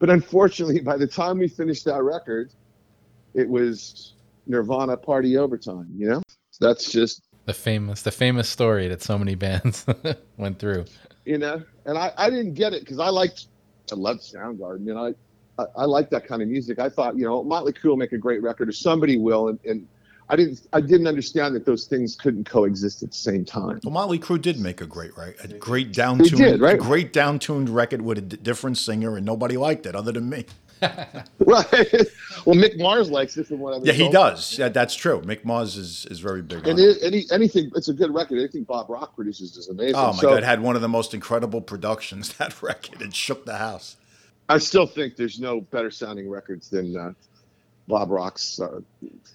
[0.00, 2.50] But unfortunately, by the time we finished that record,
[3.34, 4.14] it was
[4.48, 5.86] Nirvana party overtime.
[5.96, 6.22] You know,
[6.60, 9.86] that's just the famous, the famous story that so many bands
[10.36, 10.86] went through.
[11.24, 13.46] you know, and I I didn't get it because I liked
[13.92, 14.84] I loved Soundgarden.
[14.84, 16.80] You know, I I, I like that kind of music.
[16.80, 19.60] I thought, you know, Motley Crue will make a great record, or somebody will, and,
[19.64, 19.86] and
[20.30, 23.80] I didn't I didn't understand that those things couldn't coexist at the same time.
[23.82, 25.34] Well, Motley Crue did make a great, right?
[25.42, 26.78] A great down tuned, right?
[26.78, 30.30] great down tuned record with a d- different singer, and nobody liked it other than
[30.30, 30.46] me.
[31.40, 31.66] Right.
[32.46, 34.12] well, Mick Mars likes it from what I've Yeah, he told.
[34.12, 34.56] does.
[34.56, 35.20] Yeah, that's true.
[35.22, 36.66] Mick Mars is, is very big.
[36.66, 38.38] And it, any anything, it's a good record.
[38.38, 39.96] Anything Bob Rock produces is amazing.
[39.96, 42.32] Oh my so god, it had one of the most incredible productions.
[42.38, 43.96] That record it shook the house.
[44.48, 47.12] I still think there's no better sounding records than uh,
[47.90, 48.80] Bob Rock's uh,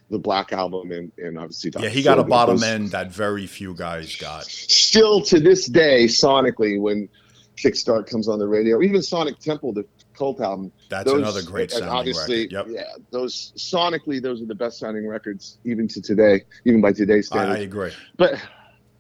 [0.10, 1.86] the Black Album and, and obviously Dr.
[1.86, 4.46] Yeah, he got a bottom end that very few guys got.
[4.46, 7.10] Still to this day, sonically, when
[7.58, 9.86] Kickstart comes on the radio, even Sonic Temple, the
[10.18, 10.72] Cult album.
[10.89, 12.52] That's those- another great sounding obviously, record.
[12.52, 12.68] Yep.
[12.70, 17.30] Yeah, those sonically, those are the best sounding records even to today, even by today's
[17.32, 17.63] I, I standards.
[17.63, 17.91] agree.
[18.18, 18.41] but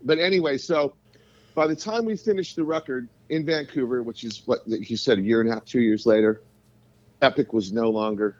[0.03, 0.93] but anyway, so
[1.55, 5.21] by the time we finished the record in Vancouver, which is what you said, a
[5.21, 6.41] year and a half, two years later,
[7.21, 8.37] Epic was no longer.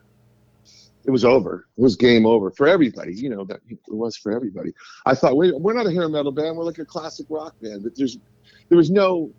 [1.05, 1.67] It was over.
[1.77, 3.13] It was game over for everybody.
[3.15, 4.73] You know that it was for everybody.
[5.05, 6.57] I thought we, we're not a hair metal band.
[6.57, 7.83] We're like a classic rock band.
[7.83, 8.17] But there's
[8.69, 9.31] there was no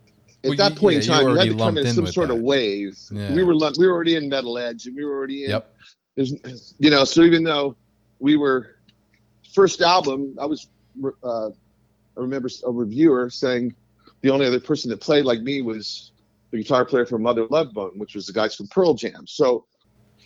[0.44, 1.28] at Well, that you- point yeah, in time.
[1.28, 2.34] You, had to come in in some sort that.
[2.36, 2.96] of wave.
[3.10, 3.34] Yeah.
[3.34, 5.74] We were we were already in Metal Edge, and we were already in Yep.
[6.14, 7.74] there's, you know, so even though
[8.20, 8.76] we were
[9.52, 10.68] first album, I was,
[11.24, 11.50] uh, I
[12.16, 13.74] remember a reviewer saying
[14.22, 16.12] the only other person that played like me was
[16.52, 19.26] the guitar player from Mother Love Bone, which was the guys from Pearl Jam.
[19.26, 19.66] So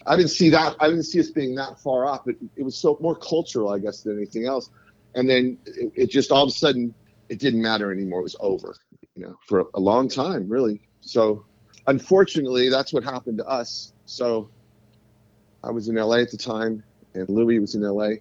[0.06, 0.76] I didn't see that.
[0.80, 2.26] I didn't see us being that far off.
[2.26, 4.70] It, it was so more cultural, I guess, than anything else.
[5.14, 6.94] And then it, it just all of a sudden
[7.28, 8.20] it didn't matter anymore.
[8.20, 8.74] It was over,
[9.14, 10.80] you know, for a, a long time, really.
[11.00, 11.44] So
[11.86, 13.92] unfortunately, that's what happened to us.
[14.06, 14.48] So
[15.62, 16.82] I was in LA at the time,
[17.14, 18.14] and Louis was in LA,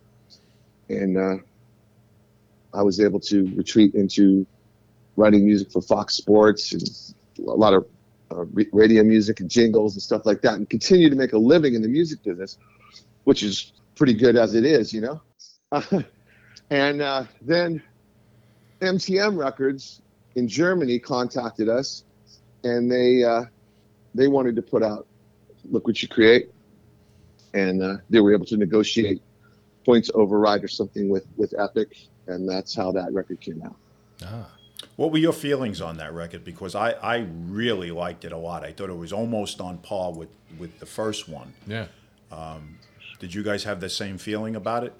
[0.90, 1.38] and uh,
[2.74, 4.46] I was able to retreat into
[5.16, 7.86] writing music for Fox Sports and a lot of
[8.32, 11.76] uh, radio music and jingles and stuff like that, and continue to make a living
[11.76, 12.58] in the music business,
[13.24, 15.22] which is pretty good as it is, you know.
[16.70, 17.82] and uh, then
[18.82, 20.02] MTM Records
[20.36, 22.04] in Germany contacted us,
[22.64, 23.44] and they uh,
[24.16, 25.08] they wanted to put out
[25.70, 26.50] "Look What You Create,"
[27.54, 29.22] and uh, they were able to negotiate
[29.86, 33.76] points override or something with with Epic, and that's how that record came out.
[34.24, 34.59] Ah.
[35.00, 36.44] What were your feelings on that record?
[36.44, 38.66] Because I, I really liked it a lot.
[38.66, 41.54] I thought it was almost on par with, with the first one.
[41.66, 41.86] Yeah.
[42.34, 42.78] Um,
[43.18, 44.94] did you guys have the same feeling about it?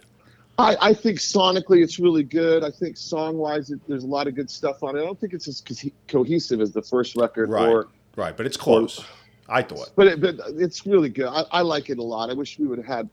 [0.58, 2.64] I, I think sonically it's really good.
[2.64, 5.02] I think song wise there's a lot of good stuff on it.
[5.02, 7.50] I don't think it's as co- cohesive as the first record.
[7.50, 7.68] Right.
[7.68, 9.00] Or, right, but it's close.
[9.00, 9.06] Or,
[9.50, 9.92] I thought.
[9.98, 11.28] But it, but it's really good.
[11.28, 12.30] I, I like it a lot.
[12.30, 13.10] I wish we would have had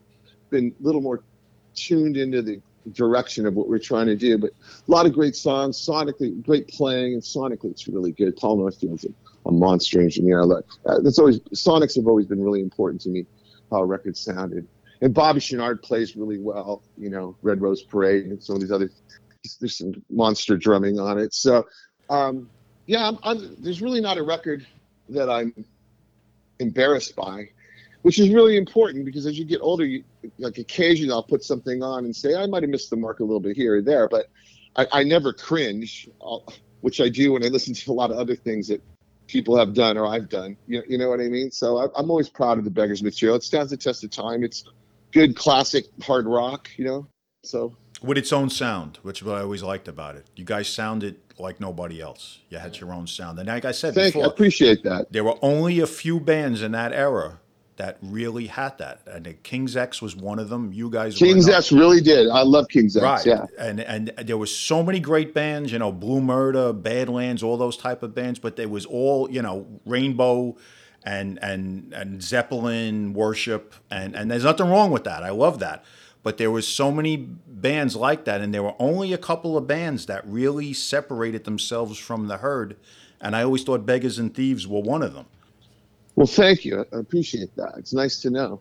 [0.51, 1.25] been a little more
[1.75, 2.61] tuned into the
[2.92, 4.38] direction of what we're trying to do.
[4.38, 8.37] But a lot of great songs, sonically great playing, and sonically it's really good.
[8.37, 9.09] Paul Northfield's a,
[9.49, 10.42] a monster engineer.
[10.42, 13.27] I uh, that's always sonics have always been really important to me.
[13.70, 14.68] How a record sounded
[15.01, 16.83] and Bobby Chouinard plays really well.
[16.96, 18.90] You know, Red Rose Parade and some of these other.
[19.61, 21.33] There's some monster drumming on it.
[21.33, 21.66] So,
[22.11, 22.51] um,
[22.87, 24.66] yeah, I'm, I'm, there's really not a record
[25.09, 25.55] that I'm
[26.59, 27.51] embarrassed by,
[28.03, 30.03] which is really important because as you get older, you,
[30.38, 33.24] like occasionally I'll put something on and say I might have missed the mark a
[33.24, 34.26] little bit here or there, but
[34.76, 36.44] I, I never cringe, I'll,
[36.80, 38.82] which I do when I listen to a lot of other things that
[39.26, 40.56] people have done or I've done.
[40.66, 41.50] You, you know what I mean?
[41.50, 43.36] So I, am always proud of the Beggars material.
[43.36, 44.44] It stands the test of time.
[44.44, 44.64] It's
[45.12, 47.06] good classic hard rock, you know.
[47.42, 50.26] So with its own sound, which is what I always liked about it.
[50.36, 52.38] You guys sounded like nobody else.
[52.50, 54.30] You had your own sound, and like I said Thank before, you.
[54.30, 55.12] I appreciate that.
[55.12, 57.40] There were only a few bands in that era
[57.76, 60.72] that really had that, and King's X was one of them.
[60.72, 62.28] You guys, King's X really did.
[62.28, 63.02] I love King's X.
[63.02, 63.46] Right, yeah.
[63.58, 67.76] And and there was so many great bands, you know, Blue Murder, Badlands, all those
[67.76, 70.56] type of bands, but there was all, you know, Rainbow
[71.04, 75.22] and and and Zeppelin worship and and there's nothing wrong with that.
[75.22, 75.84] I love that.
[76.22, 79.66] But there was so many bands like that and there were only a couple of
[79.66, 82.76] bands that really separated themselves from the herd
[83.20, 85.26] and I always thought Beggars and Thieves were one of them.
[86.16, 86.85] Well, thank you.
[86.92, 87.74] I appreciate that.
[87.76, 88.61] It's nice to know.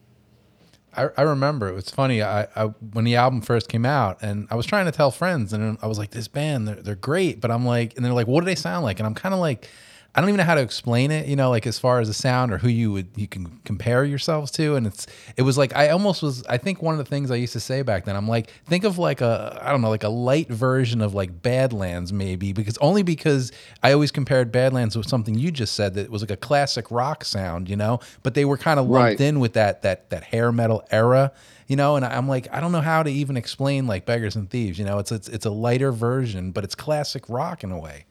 [0.96, 2.22] I, I remember it was funny.
[2.22, 5.54] I, I when the album first came out, and I was trying to tell friends,
[5.54, 8.28] and I was like, "This band, they're, they're great," but I'm like, and they're like,
[8.28, 9.70] "What do they sound like?" And I'm kind of like,
[10.16, 12.14] I don't even know how to explain it, you know, like as far as the
[12.14, 14.76] sound or who you would you can compare yourselves to.
[14.76, 17.36] And it's it was like I almost was I think one of the things I
[17.36, 20.04] used to say back then, I'm like, think of like a I don't know, like
[20.04, 23.52] a light version of like Badlands maybe, because only because
[23.84, 27.26] I always compared Badlands with something you just said that was like a classic rock
[27.26, 29.22] sound, you know, but they were kind of lumped right.
[29.22, 31.34] in with that that that hair metal era
[31.68, 34.52] you know and i'm like i don't know how to even explain like beggars and
[34.52, 37.80] thieves you know it's it's, it's a lighter version but it's classic rock in a
[37.80, 38.06] way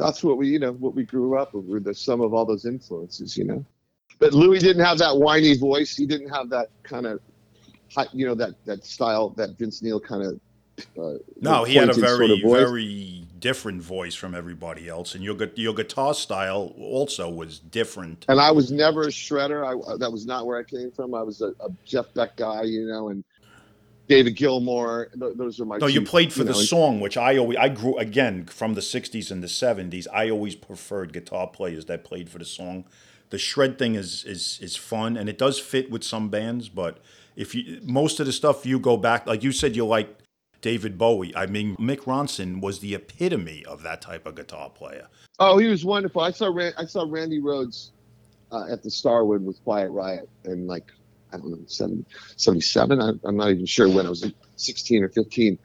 [0.00, 1.64] that's what we you know what we grew up with.
[1.64, 3.64] We're the sum of all those influences, you know.
[4.18, 5.96] But Louis didn't have that whiny voice.
[5.96, 7.20] He didn't have that kind of,
[8.12, 10.40] you know, that that style that Vince Neil kind of.
[10.98, 15.22] Uh, no, he had a very sort of very different voice from everybody else, and
[15.22, 18.24] your your guitar style also was different.
[18.28, 19.64] And I was never a shredder.
[19.66, 21.14] I that was not where I came from.
[21.14, 23.24] I was a, a Jeff Beck guy, you know, and
[24.10, 25.08] David Gilmour.
[25.14, 25.78] Those are my.
[25.78, 28.74] No, two, you played for you the song, which I always I grew again from
[28.74, 30.08] the '60s and the '70s.
[30.12, 32.86] I always preferred guitar players that played for the song.
[33.30, 36.98] The shred thing is is is fun and it does fit with some bands, but
[37.36, 40.18] if you most of the stuff you go back, like you said, you like
[40.60, 41.34] David Bowie.
[41.36, 45.06] I mean, Mick Ronson was the epitome of that type of guitar player.
[45.38, 46.20] Oh, he was wonderful.
[46.20, 47.90] I saw I saw Randy Rhoads
[48.50, 50.90] uh, at the Starwood with Quiet Riot, and like
[51.32, 52.04] I don't know, 70,
[52.36, 53.00] 77.
[53.00, 55.58] I, am not even sure when I was 16 or 15.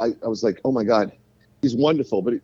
[0.00, 1.12] I, I was like, oh my God,
[1.60, 2.22] he's wonderful.
[2.22, 2.42] But it,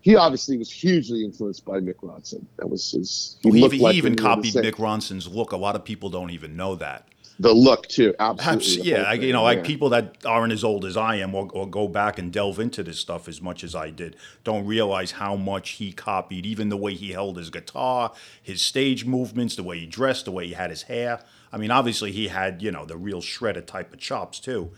[0.00, 2.44] he obviously was hugely influenced by Mick Ronson.
[2.56, 3.38] That was his.
[3.42, 5.52] He, well, he, like even copied Mick Ronson's look.
[5.52, 7.08] A lot of people don't even know that.
[7.38, 8.90] The look too, absolutely.
[8.90, 11.68] yeah, I, you know, like people that aren't as old as I am, or, or
[11.68, 15.34] go back and delve into this stuff as much as I did, don't realize how
[15.34, 16.44] much he copied.
[16.44, 20.30] Even the way he held his guitar, his stage movements, the way he dressed, the
[20.30, 21.20] way he had his hair.
[21.52, 24.70] I mean, obviously he had, you know, the real shredded type of chops too.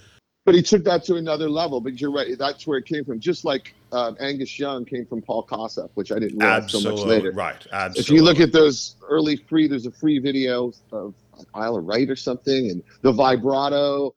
[0.45, 1.81] But he took that to another level.
[1.81, 3.21] But you're right, that's where it came from.
[3.21, 6.99] Just like uh, Angus Young came from Paul Kossoff, which I didn't realize Absolutely.
[6.99, 7.33] so much later.
[7.33, 7.67] Right.
[7.73, 8.01] Absolutely.
[8.01, 11.15] If you look at those early free, there's a free video of
[11.55, 14.15] Isle of Wight or something, and the vibrato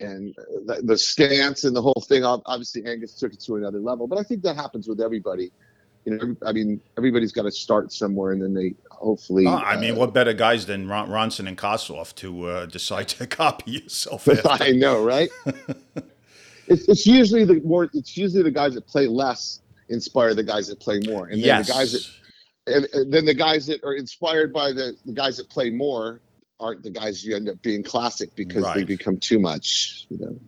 [0.00, 0.34] and
[0.66, 2.24] the, the stance and the whole thing.
[2.24, 4.08] Obviously, Angus took it to another level.
[4.08, 5.52] But I think that happens with everybody
[6.08, 9.46] you know, I mean, everybody's got to start somewhere, and then they hopefully.
[9.46, 13.08] Oh, I mean, uh, what better guys than Ron- Ronson and Kossoff to uh, decide
[13.08, 14.28] to copy yourself?
[14.46, 15.30] I know, right?
[16.66, 17.88] it's, it's usually the more.
[17.92, 21.46] It's usually the guys that play less inspire the guys that play more, and then
[21.46, 21.66] yes.
[21.66, 22.06] the guys that
[22.74, 26.20] and, and then the guys that are inspired by the, the guys that play more
[26.60, 30.06] aren't the guys you end up being classic because they become too much.
[30.10, 30.40] You know.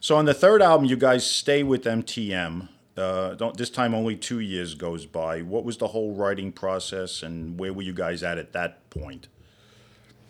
[0.00, 2.68] So on the third album, you guys stay with MTM.
[2.96, 5.42] Uh, don't this time only two years goes by.
[5.42, 9.28] What was the whole writing process, and where were you guys at at that point?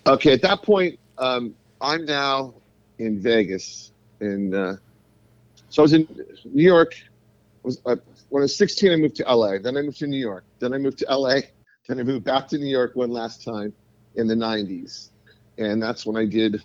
[0.07, 2.55] Okay, at that point, um, I'm now
[2.99, 4.75] in Vegas, and uh,
[5.69, 6.09] so I was in
[6.45, 6.95] New York.
[7.63, 7.97] Was uh,
[8.31, 9.59] when I was 16, I moved to LA.
[9.59, 10.45] Then I moved to New York.
[10.59, 11.41] Then I moved to LA.
[11.87, 13.73] Then I moved back to New York one last time
[14.17, 15.11] in the 90s,
[15.59, 16.65] and that's when I did.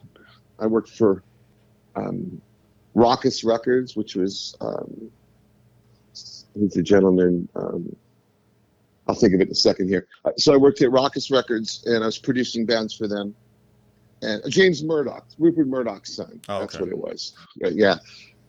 [0.58, 1.22] I worked for
[1.96, 2.42] um,
[2.96, 5.12] Rawkus Records, which was um,
[6.54, 7.48] who's a gentleman?
[7.56, 7.96] Um,
[9.08, 10.08] I'll think of it in a second here.
[10.26, 13.36] Uh, So I worked at Rawkus Records, and I was producing bands for them.
[14.22, 16.40] And uh, James Murdoch, Rupert Murdoch's son.
[16.48, 16.62] Oh, okay.
[16.64, 17.34] That's what it was.
[17.56, 17.96] Yeah,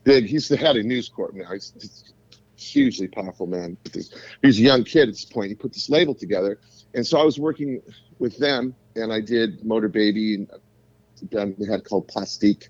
[0.04, 0.26] big.
[0.26, 1.50] He's the head of News Corp now.
[1.52, 3.76] He's, he's a hugely powerful man.
[3.82, 4.12] But this-
[4.42, 5.48] He was a young kid at this point.
[5.48, 6.60] He put this label together,
[6.94, 7.80] and so I was working
[8.18, 12.68] with them, and I did Motor Baby and a band they had called Plastique,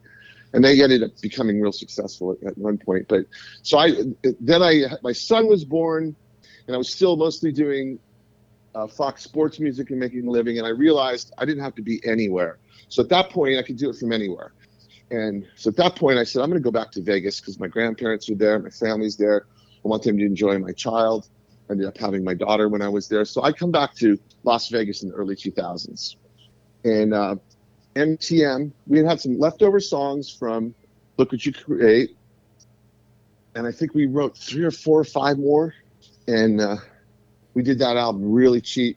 [0.53, 3.07] and they ended up becoming real successful at, at one point.
[3.09, 3.27] But
[3.63, 3.93] so I
[4.41, 6.15] then I my son was born,
[6.67, 7.99] and I was still mostly doing
[8.75, 11.83] uh, Fox Sports music and making a living, and I realized I didn't have to
[11.83, 12.59] be anywhere.
[12.89, 14.53] So at that point, I could do it from anywhere.
[15.11, 17.61] And so at that point, I said, I'm going to go back to Vegas because
[17.61, 19.47] my grandparents are there, my family's there.
[19.85, 21.29] I want them to enjoy my child.
[21.69, 23.25] I ended up having my daughter when I was there.
[23.25, 26.17] So I come back to Las Vegas in the early 2000s.
[26.85, 27.37] And uh,
[27.95, 30.75] MTM, we had some leftover songs from
[31.17, 32.17] Look What You Create.
[33.55, 35.75] And I think we wrote three or four or five more.
[36.27, 36.77] And uh,
[37.55, 38.97] we did that album really cheap,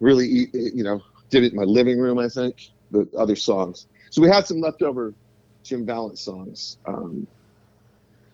[0.00, 3.86] really, you know, did it in my living room, I think, the other songs.
[4.10, 5.14] So we had some leftover
[5.62, 7.26] Jim Vallance songs um,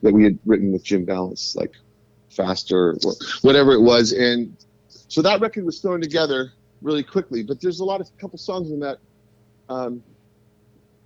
[0.03, 1.73] that we had written with Jim Vallance, like
[2.31, 4.13] Faster, or whatever it was.
[4.13, 4.57] And
[5.09, 7.43] so that record was thrown together really quickly.
[7.43, 8.99] But there's a lot of couple songs in that
[9.69, 10.03] um,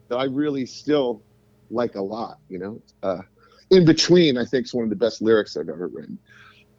[0.08, 1.22] that I really still
[1.70, 2.80] like a lot, you know.
[3.02, 3.22] Uh,
[3.70, 6.18] in between, I think, is one of the best lyrics I've ever written.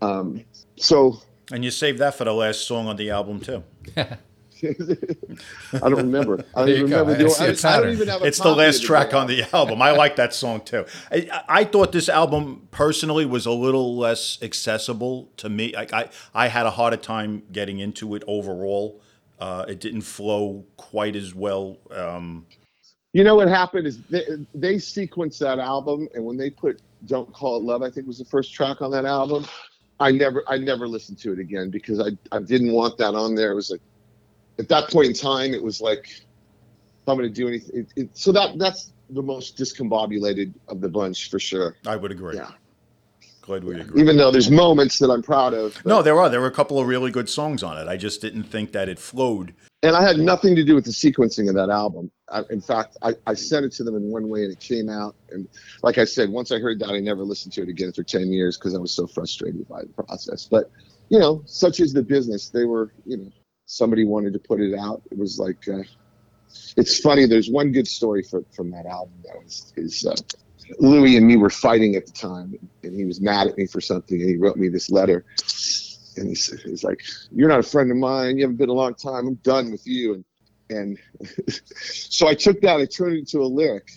[0.01, 0.43] Um,
[0.77, 3.63] so And you saved that for the last song on the album too.
[4.63, 6.45] I don't remember.
[6.55, 7.03] I don't you go.
[7.03, 7.29] remember I doing.
[7.31, 9.43] see a I, I don't even have a It's the last of track on the
[9.53, 9.81] album.
[9.81, 10.85] I like that song too.
[11.11, 15.73] I, I thought this album personally was a little less accessible to me.
[15.75, 19.01] Like I, I had a harder time getting into it overall.
[19.39, 21.77] Uh, it didn't flow quite as well.
[21.91, 22.45] Um,
[23.13, 27.31] You know what happened is they, they sequenced that album, and when they put "Don't
[27.33, 29.45] Call It Love," I think was the first track on that album.
[29.99, 33.35] I never, I never listened to it again because I, I didn't want that on
[33.35, 33.51] there.
[33.51, 33.81] It was like,
[34.59, 37.81] at that point in time, it was like, if I'm going to do anything.
[37.81, 41.75] It, it, so that that's the most discombobulated of the bunch for sure.
[41.85, 42.35] I would agree.
[42.35, 42.51] Yeah.
[43.43, 44.01] Glad we agree.
[44.01, 45.86] Even though there's moments that I'm proud of.
[45.86, 46.29] No, there are.
[46.29, 47.89] There were a couple of really good songs on it.
[47.89, 49.53] I just didn't think that it flowed.
[49.84, 52.10] and I had nothing to do with the sequencing of that album.
[52.32, 54.88] I, in fact, I, I sent it to them in one way, and it came
[54.89, 55.15] out.
[55.29, 55.49] And
[55.84, 58.32] like I said, once I heard that, I never listened to it again for ten
[58.32, 60.47] years because I was so frustrated by the process.
[60.49, 60.71] But
[61.10, 62.47] you know, such is the business.
[62.49, 63.32] They were, you know,
[63.65, 65.01] somebody wanted to put it out.
[65.12, 65.84] It was like, uh,
[66.77, 67.25] it's funny.
[67.25, 69.13] There's one good story for, from that album.
[69.25, 70.15] That was is uh,
[70.80, 73.82] Louis and me were fighting at the time, and he was mad at me for
[73.82, 75.26] something, and he wrote me this letter.
[76.15, 78.38] And he said, he's like, "You're not a friend of mine.
[78.38, 79.28] You haven't been a long time.
[79.28, 80.26] I'm done with you." And
[80.69, 80.99] and
[81.76, 83.89] so I took that, I turned it into a lyric.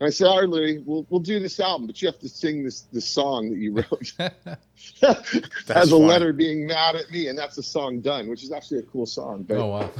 [0.00, 2.28] And I said, "All right, Louis, we'll we'll do this album, but you have to
[2.28, 4.12] sing this this song that you wrote
[5.02, 6.04] as a funny.
[6.04, 9.06] letter being mad at me, and that's the song done, which is actually a cool
[9.06, 9.42] song.
[9.42, 9.90] But oh wow.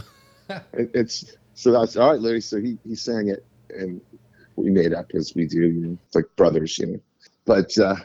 [0.73, 2.43] it, it's so that's all right, Louis.
[2.43, 4.01] So he he sang it, and
[4.59, 7.01] we made up as we do, you know, like brothers, you know.
[7.45, 7.97] But uh,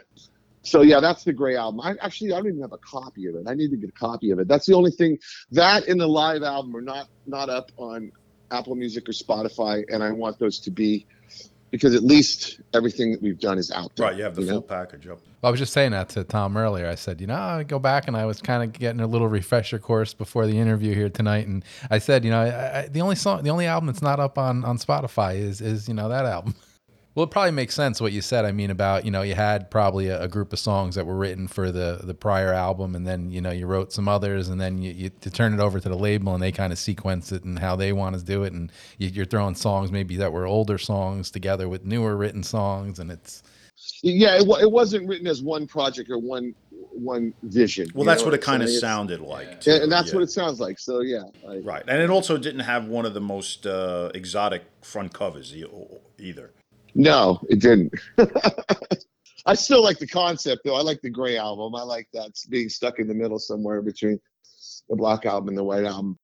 [0.61, 1.81] so yeah, that's the Gray album.
[1.81, 3.43] I actually I don't even have a copy of it.
[3.47, 4.47] I need to get a copy of it.
[4.47, 5.17] That's the only thing.
[5.51, 8.11] That and the live album are not not up on
[8.51, 11.05] Apple Music or Spotify, and I want those to be
[11.73, 14.05] because at least everything that we've done is out there.
[14.05, 14.51] Right, you have the know?
[14.51, 15.17] full package up.
[15.41, 16.87] I was just saying that to Tom earlier.
[16.87, 19.27] I said, you know, I go back and I was kind of getting a little
[19.27, 23.01] refresher course before the interview here tonight, and I said, you know, I, I, the
[23.01, 26.09] only song, the only album that's not up on on Spotify is is you know
[26.09, 26.53] that album.
[27.15, 28.43] Well, it probably makes sense what you said.
[28.43, 31.15] I mean, about you know, you had probably a, a group of songs that were
[31.15, 34.59] written for the the prior album, and then you know you wrote some others, and
[34.59, 37.31] then you, you to turn it over to the label, and they kind of sequence
[37.31, 40.33] it and how they want to do it, and you, you're throwing songs maybe that
[40.33, 43.43] were older songs together with newer written songs, and it's
[44.01, 46.55] Yeah, it, it wasn't written as one project or one
[46.93, 47.87] one vision.
[47.93, 48.77] Well, that's know what it I'm kind of saying?
[48.77, 49.47] It's- sounded like.
[49.47, 50.15] Yeah, too, and that's yeah.
[50.15, 50.79] what it sounds like.
[50.79, 54.63] So yeah, I, Right, and it also didn't have one of the most uh, exotic
[54.81, 55.65] front covers e-
[56.17, 56.51] either.
[56.95, 57.93] No, it didn't.
[59.45, 60.75] I still like the concept though.
[60.75, 61.75] I like the gray album.
[61.75, 64.19] I like that being stuck in the middle somewhere between
[64.89, 66.17] the black album and the white album.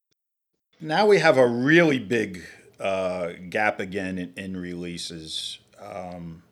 [0.79, 2.43] Now we have a really big
[2.79, 5.59] uh, gap again in, in releases.
[5.81, 6.43] Um,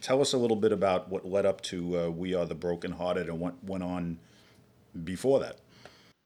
[0.00, 2.92] tell us a little bit about what led up to uh, "We Are the Broken
[2.92, 4.18] Hearted" and what went on
[5.04, 5.60] before that.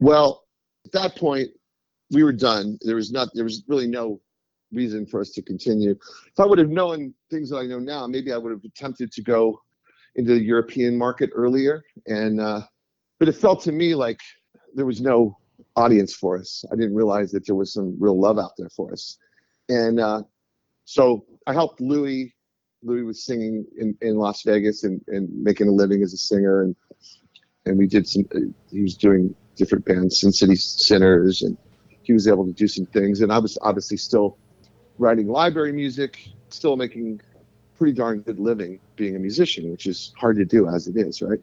[0.00, 0.44] Well,
[0.84, 1.50] at that point,
[2.10, 2.78] we were done.
[2.82, 3.28] There was not.
[3.34, 4.20] There was really no
[4.72, 5.92] reason for us to continue.
[5.92, 9.12] If I would have known things that I know now, maybe I would have attempted
[9.12, 9.60] to go
[10.16, 11.82] into the European market earlier.
[12.06, 12.62] And uh,
[13.18, 14.20] but it felt to me like
[14.74, 15.36] there was no
[15.76, 16.64] audience for us.
[16.72, 19.16] I didn't realize that there was some real love out there for us.
[19.68, 20.22] And uh,
[20.84, 22.34] so I helped Louis.
[22.82, 26.62] Louis was singing in, in Las Vegas and, and making a living as a singer.
[26.62, 26.76] And
[27.66, 28.40] and we did some, uh,
[28.70, 31.56] he was doing different bands, Sin City Sinners, and
[32.02, 33.20] he was able to do some things.
[33.20, 34.38] And I was obviously still
[34.98, 37.20] writing library music, still making
[37.76, 41.22] pretty darn good living being a musician, which is hard to do as it is,
[41.22, 41.40] right?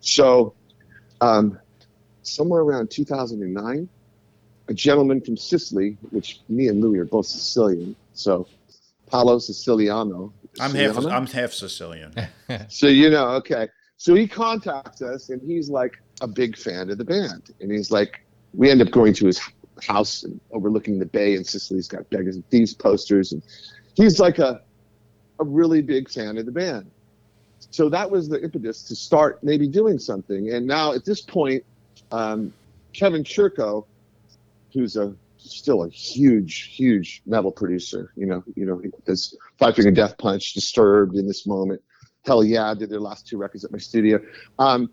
[0.00, 0.54] So,
[1.20, 1.58] um,
[2.22, 3.88] somewhere around 2009,
[4.68, 8.46] a gentleman from Sicily, which me and Louis are both Sicilian, so
[9.06, 10.32] Paolo Siciliano.
[10.58, 10.96] I'm half.
[11.04, 12.14] I'm half Sicilian.
[12.68, 13.68] so you know, okay.
[13.98, 17.90] So he contacts us, and he's like a big fan of the band, and he's
[17.90, 18.20] like,
[18.52, 19.40] we end up going to his
[19.82, 21.78] house and overlooking the bay in Sicily.
[21.78, 23.42] He's got beggars and thieves posters, and
[23.94, 24.62] he's like a
[25.38, 26.90] a really big fan of the band.
[27.70, 30.50] So that was the impetus to start maybe doing something.
[30.50, 31.64] And now at this point,
[32.10, 32.52] um,
[32.92, 33.84] Kevin Churko,
[34.72, 39.90] who's a still a huge, huge metal producer, you know, you know, does Five Finger
[39.90, 41.82] Death Punch, Disturbed in this moment.
[42.24, 44.20] Hell yeah, did their last two records at my studio.
[44.58, 44.90] Um,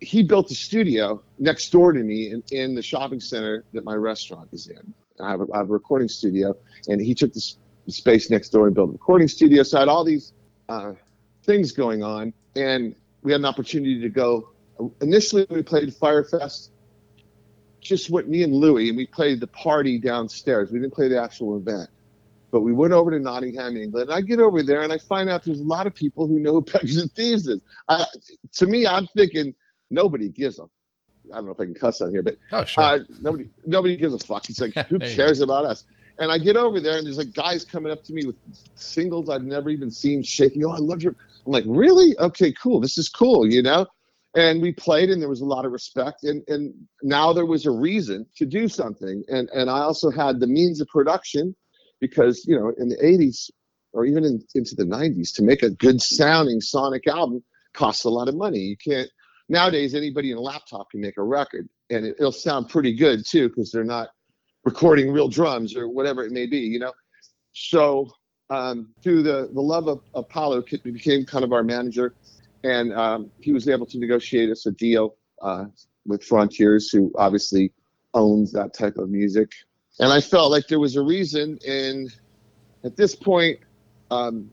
[0.00, 3.94] he built a studio next door to me in, in the shopping center that my
[3.94, 4.94] restaurant is in.
[5.20, 6.54] I have, a, I have a recording studio,
[6.88, 7.56] and he took this
[7.88, 9.62] space next door and built a recording studio.
[9.62, 10.32] So I had all these
[10.68, 10.92] uh,
[11.44, 14.50] things going on, and we had an opportunity to go.
[15.00, 16.70] Initially, we played Firefest,
[17.80, 20.70] just with me and Louie, and we played the party downstairs.
[20.70, 21.90] We didn't play the actual event.
[22.50, 24.08] But we went over to Nottingham, England.
[24.08, 26.38] And I get over there and I find out there's a lot of people who
[26.38, 27.60] know who and Thieves is.
[27.88, 28.06] I,
[28.54, 29.54] to me, I'm thinking
[29.90, 30.64] nobody gives a
[31.32, 32.82] I don't know if I can cuss on here, but oh, sure.
[32.82, 34.48] uh, nobody nobody gives a fuck.
[34.48, 35.84] It's like who cares about us?
[36.18, 38.36] And I get over there and there's like guys coming up to me with
[38.74, 40.64] singles I've never even seen shaking.
[40.64, 41.14] Oh, I love your.
[41.46, 42.18] I'm like, really?
[42.18, 42.80] Okay, cool.
[42.80, 43.86] This is cool, you know.
[44.34, 47.66] And we played, and there was a lot of respect, and and now there was
[47.66, 51.54] a reason to do something, and and I also had the means of production,
[52.00, 53.50] because you know in the '80s
[53.92, 58.10] or even in, into the '90s to make a good sounding sonic album costs a
[58.10, 58.58] lot of money.
[58.58, 59.08] You can't
[59.48, 63.24] nowadays anybody in a laptop can make a record and it, will sound pretty good
[63.26, 64.10] too because they're not
[64.64, 66.92] recording real drums or whatever it may be you know?
[67.52, 68.10] So
[68.50, 72.14] um, through the, the love of apollo he became kind of our manager
[72.64, 75.66] and um, he was able to negotiate us a deal uh,
[76.06, 77.72] with frontiers who obviously
[78.14, 79.52] owns that type of music.
[80.00, 82.14] And i felt like there was a reason and
[82.84, 83.58] at this point
[84.10, 84.50] um,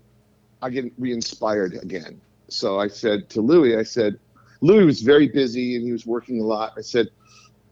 [0.62, 2.22] i get re-inspired again.
[2.50, 4.20] So i said to louis i said
[4.66, 6.74] Louis was very busy and he was working a lot.
[6.76, 7.10] I said,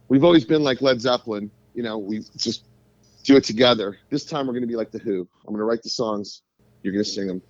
[0.09, 2.65] We've always been like Led Zeppelin, you know, we just
[3.23, 3.97] do it together.
[4.11, 5.21] This time we're going to be like The Who.
[5.47, 6.43] I'm going to write the songs,
[6.83, 7.41] you're going to sing them.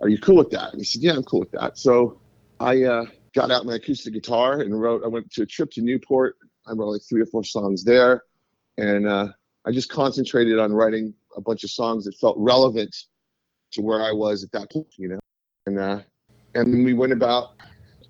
[0.00, 0.70] Are you cool with that?
[0.72, 1.76] And he said, Yeah, I'm cool with that.
[1.76, 2.20] So
[2.60, 5.80] I uh, got out my acoustic guitar and wrote, I went to a trip to
[5.80, 6.36] Newport.
[6.66, 8.22] I wrote like three or four songs there.
[8.76, 9.28] And uh,
[9.66, 12.94] I just concentrated on writing a bunch of songs that felt relevant
[13.72, 15.18] to where I was at that point, you know.
[15.66, 16.00] And uh,
[16.54, 17.54] and we went about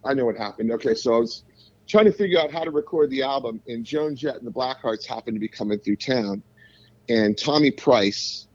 [0.05, 0.71] I know what happened.
[0.73, 1.45] Okay, so I was
[1.87, 5.07] trying to figure out how to record the album, and Joan Jett and the Blackhearts
[5.07, 6.43] happened to be coming through town,
[7.09, 8.47] and Tommy Price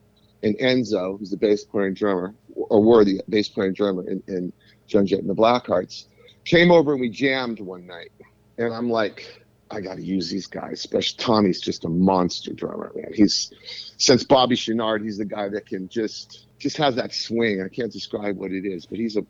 [0.44, 4.08] and Enzo, who's the bass player and drummer, or were the bass player and drummer
[4.08, 4.54] in, in
[4.88, 6.06] Joan Jett and the Blackhearts,
[6.46, 8.12] came over and we jammed one night,
[8.58, 9.40] and I'm like.
[9.72, 10.74] I got to use these guys.
[10.74, 13.12] Especially Tommy's just a monster drummer, man.
[13.12, 13.52] He's
[13.98, 17.64] since Bobby Chouinard, he's the guy that can just just has that swing.
[17.64, 19.26] I can't describe what it is, but he's a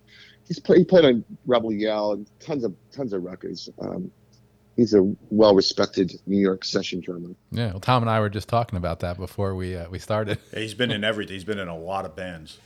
[0.53, 3.69] he's play, he played on Rebel Yell and tons of tons of records.
[3.79, 4.11] Um,
[4.75, 7.29] he's a well respected New York session drummer.
[7.51, 10.37] Yeah, well, Tom and I were just talking about that before we uh, we started.
[10.53, 11.33] he's been in everything.
[11.33, 12.57] He's been in a lot of bands.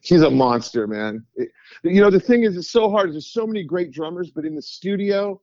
[0.00, 1.24] He's a monster, man.
[1.36, 1.50] It,
[1.84, 3.12] you know, the thing is, it's so hard.
[3.12, 5.40] There's so many great drummers, but in the studio,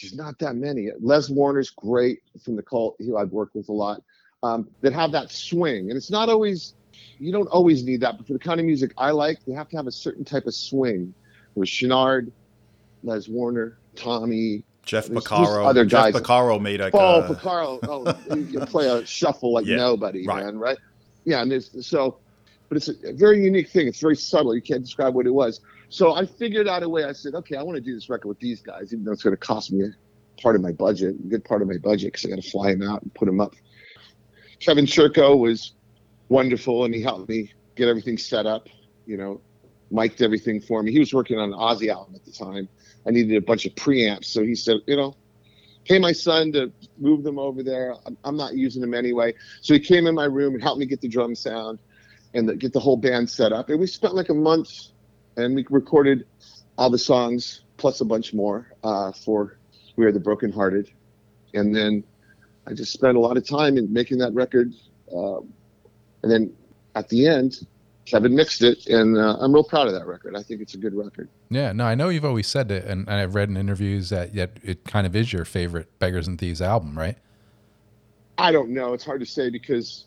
[0.00, 0.90] there's not that many.
[1.00, 4.02] Les Warner's great from the cult, who I've worked with a lot,
[4.42, 5.88] um, that have that swing.
[5.88, 6.74] And it's not always
[7.18, 9.68] you don't always need that, but for the kind of music I like, you have
[9.70, 11.14] to have a certain type of swing.
[11.56, 12.30] With Chouinard,
[13.02, 15.66] Les Warner, Tommy, Jeff Porcaro.
[15.66, 16.14] Other guys.
[16.14, 16.90] Jeff Porcaro made a.
[16.92, 17.80] Paul uh, Porcaro.
[18.30, 20.44] Oh, you can play a shuffle like yeah, nobody, right.
[20.44, 20.58] man.
[20.58, 20.78] Right?
[21.24, 22.18] Yeah, and there's so
[22.68, 23.86] but it's a, a very unique thing.
[23.86, 24.54] It's very subtle.
[24.54, 25.60] You can't describe what it was.
[25.88, 27.04] So I figured out a way.
[27.04, 29.22] I said, okay, I want to do this record with these guys, even though it's
[29.22, 32.12] going to cost me a part of my budget, a good part of my budget,
[32.12, 33.54] because I got to fly them out and put them up.
[34.58, 35.74] Kevin Churko was
[36.28, 38.68] wonderful, and he helped me get everything set up.
[39.06, 39.40] You know,
[39.90, 40.92] mic'd everything for me.
[40.92, 42.68] He was working on an Ozzy album at the time.
[43.06, 45.16] I needed a bunch of preamps, so he said, you know,
[45.84, 47.94] pay my son to move them over there.
[48.04, 49.34] I'm, I'm not using them anyway.
[49.60, 51.78] So he came in my room and helped me get the drum sound
[52.34, 53.68] and the, get the whole band set up.
[53.68, 54.70] And we spent like a month
[55.36, 56.26] and we recorded
[56.76, 59.58] all the songs plus a bunch more uh, for
[59.96, 60.90] We Are the Broken Hearted.
[61.54, 62.02] And then
[62.66, 64.72] I just spent a lot of time in making that record.
[65.14, 65.52] Um,
[66.22, 66.52] and then
[66.96, 67.66] at the end,
[68.06, 70.36] Kevin mixed it, and uh, I'm real proud of that record.
[70.36, 71.28] I think it's a good record.
[71.50, 74.32] Yeah, no, I know you've always said it, and, and I've read in interviews that
[74.32, 77.18] yet it kind of is your favorite Beggars and Thieves album, right?
[78.38, 78.92] I don't know.
[78.92, 80.04] It's hard to say because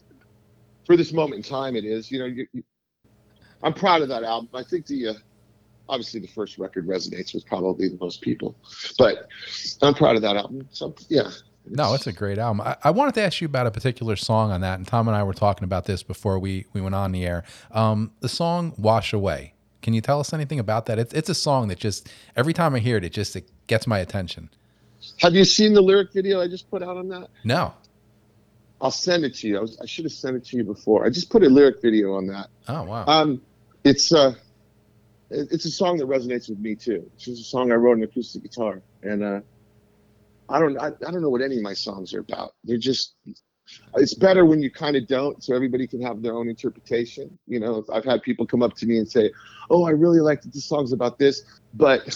[0.86, 2.10] for this moment in time, it is.
[2.10, 2.64] You know, you, you,
[3.64, 4.50] I'm proud of that album.
[4.54, 5.14] I think the uh,
[5.90, 8.56] obviously the first record resonates with probably the most people,
[8.98, 9.28] but
[9.82, 10.68] I'm proud of that album.
[10.72, 11.32] So yeah,
[11.66, 12.62] no, it's a great album.
[12.62, 15.16] I, I, wanted to ask you about a particular song on that, and Tom and
[15.16, 17.44] I were talking about this before we we went on the air.
[17.72, 21.00] Um, the song "Wash Away." Can you tell us anything about that?
[21.00, 23.88] It's it's a song that just every time I hear it, it just it gets
[23.88, 24.50] my attention.
[25.18, 27.30] Have you seen the lyric video I just put out on that?
[27.44, 27.74] No.
[28.82, 29.58] I'll send it to you.
[29.58, 31.06] I, was, I should have sent it to you before.
[31.06, 32.48] I just put a lyric video on that.
[32.68, 33.06] Oh wow.
[33.08, 33.42] Um,
[33.84, 34.34] it's uh,
[35.30, 37.10] it's a song that resonates with me too.
[37.16, 39.42] It's just a song I wrote on acoustic guitar, and uh,
[40.50, 42.54] I don't I, I don't know what any of my songs are about.
[42.64, 43.16] They're just
[43.96, 47.60] it's better when you kind of don't so everybody can have their own interpretation you
[47.60, 47.86] know?
[47.94, 49.32] I've had people come up to me and say
[49.70, 51.44] oh i really like this song's about this
[51.74, 52.08] but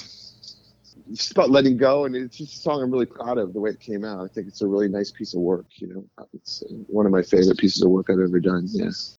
[1.12, 3.72] it's about letting go and it's just a song i'm really proud of the way
[3.72, 4.24] it came out.
[4.24, 6.26] I think it's a really nice piece of work you know?
[6.34, 9.18] It's uh, one of my favorite pieces of work i've ever done yes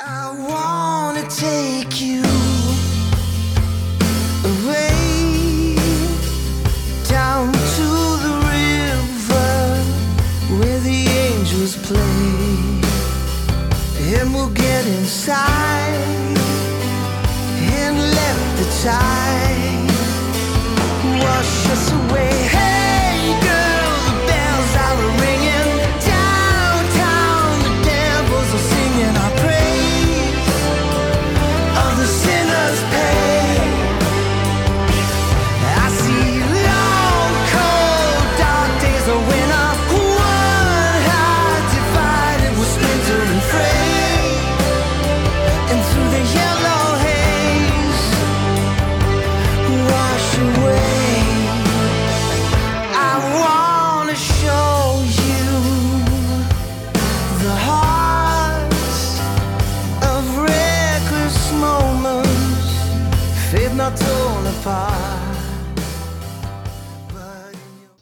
[0.00, 2.69] i want to take you
[14.86, 16.38] inside
[17.72, 19.29] and let the tide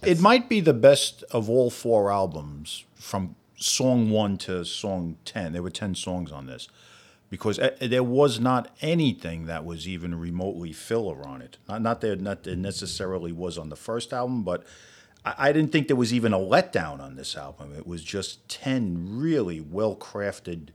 [0.02, 5.52] It might be the best of all four albums from song one to song 10.
[5.52, 6.68] There were 10 songs on this
[7.30, 11.58] because eh, there was not anything that was even remotely filler on it.
[11.68, 14.64] Not, not that not there necessarily was on the first album, but
[15.24, 17.74] I, I didn't think there was even a letdown on this album.
[17.76, 20.68] It was just 10 really well crafted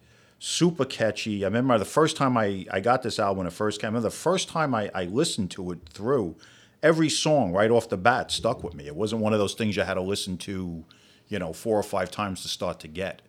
[0.46, 1.46] super catchy.
[1.46, 3.88] I remember the first time I, I got this album when it first came.
[3.88, 6.36] I remember the first time I, I listened to it through,
[6.84, 8.86] every song right off the bat stuck with me.
[8.86, 10.84] It wasn't one of those things you had to listen to,
[11.30, 13.22] you know, four or five times to start to get.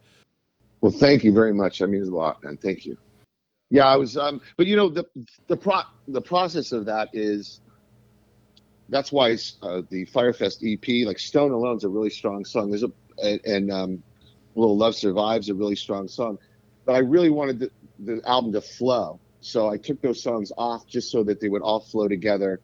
[0.80, 1.78] Well, thank you very much.
[1.78, 2.56] That means a lot, man.
[2.56, 2.98] Thank you.
[3.70, 5.04] Yeah, I was, um, but you know, the
[5.46, 7.60] the pro the process of that is
[8.88, 12.70] that's why uh, the Firefest EP, like Stone Alone, is a really strong song.
[12.70, 12.92] There's a
[13.22, 14.02] and, and um,
[14.56, 16.38] Little Love Survives a really strong song
[16.84, 17.70] but I really wanted the,
[18.00, 19.20] the album to flow.
[19.40, 22.60] So I took those songs off just so that they would all flow together.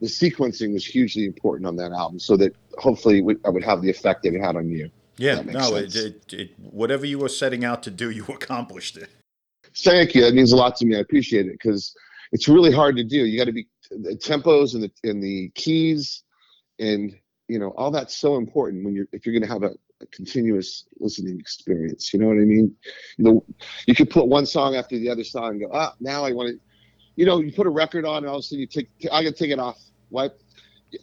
[0.00, 3.90] The sequencing was hugely important on that album, so that hopefully I would have the
[3.90, 4.90] effect that it had on you.
[5.16, 9.10] Yeah, no, it, it, it, whatever you were setting out to do, you accomplished it.
[9.76, 10.22] Thank you.
[10.22, 10.96] That means a lot to me.
[10.96, 11.94] I appreciate it because
[12.32, 13.24] it's really hard to do.
[13.24, 16.22] You got to be the tempos and the and the keys,
[16.78, 17.16] and
[17.48, 20.06] you know all that's so important when you're if you're going to have a a
[20.06, 22.12] continuous listening experience.
[22.12, 22.74] You know what I mean?
[23.16, 23.44] You know,
[23.86, 26.50] you could put one song after the other song and go, ah, now I want
[26.50, 26.60] to.
[27.16, 29.24] You know, you put a record on, and all of a sudden you take, I
[29.24, 29.78] got to take it off.
[30.08, 30.38] What?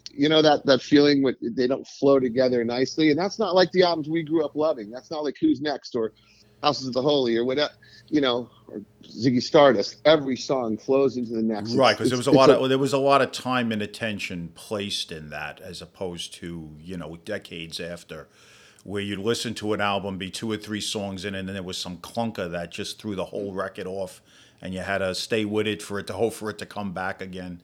[0.09, 3.71] You know that that feeling when they don't flow together nicely, and that's not like
[3.71, 4.89] the albums we grew up loving.
[4.89, 6.13] That's not like Who's Next or
[6.63, 7.73] Houses of the Holy or whatever.
[8.09, 10.01] You know, or Ziggy Stardust.
[10.05, 11.75] Every song flows into the next.
[11.75, 13.81] Right, because there was a lot a, of there was a lot of time and
[13.81, 18.29] attention placed in that, as opposed to you know decades after
[18.85, 21.63] where you'd listen to an album, be two or three songs in, and then there
[21.63, 24.21] was some clunker that just threw the whole record off,
[24.61, 26.93] and you had to stay with it for it to hope for it to come
[26.93, 27.61] back again.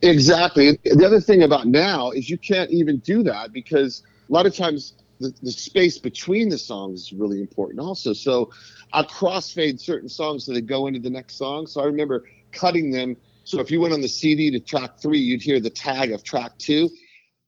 [0.00, 0.78] Exactly.
[0.84, 4.56] The other thing about now is you can't even do that because a lot of
[4.56, 8.14] times the, the space between the songs is really important also.
[8.14, 8.50] So
[8.94, 11.66] I crossfade certain songs so they go into the next song.
[11.66, 13.16] So I remember cutting them.
[13.44, 16.24] So if you went on the CD to track three, you'd hear the tag of
[16.24, 16.88] track two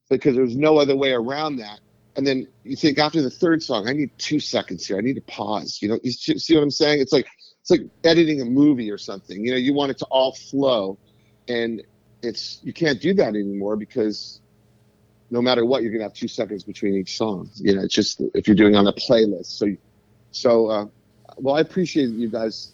[0.09, 1.79] because there's no other way around that.
[2.17, 4.97] And then you think after the third song, I need two seconds here.
[4.97, 5.79] I need to pause.
[5.81, 7.01] You know, you see what I'm saying?
[7.01, 7.27] It's like
[7.61, 9.43] it's like editing a movie or something.
[9.43, 10.97] You know, you want it to all flow,
[11.47, 11.83] and
[12.21, 14.39] it's you can't do that anymore because
[15.29, 17.49] no matter what, you're gonna have two seconds between each song.
[17.55, 19.47] You know, it's just if you're doing on a playlist.
[19.47, 19.67] So,
[20.31, 20.85] so uh,
[21.37, 22.73] well, I appreciate you guys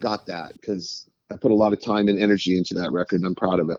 [0.00, 3.20] got that because I put a lot of time and energy into that record.
[3.20, 3.78] and I'm proud of it.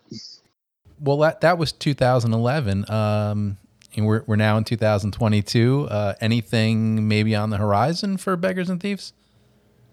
[0.98, 2.90] Well, that that was 2011.
[2.90, 3.58] Um,
[3.96, 5.88] and we're we're now in 2022.
[5.90, 9.12] Uh, anything maybe on the horizon for Beggars and Thieves?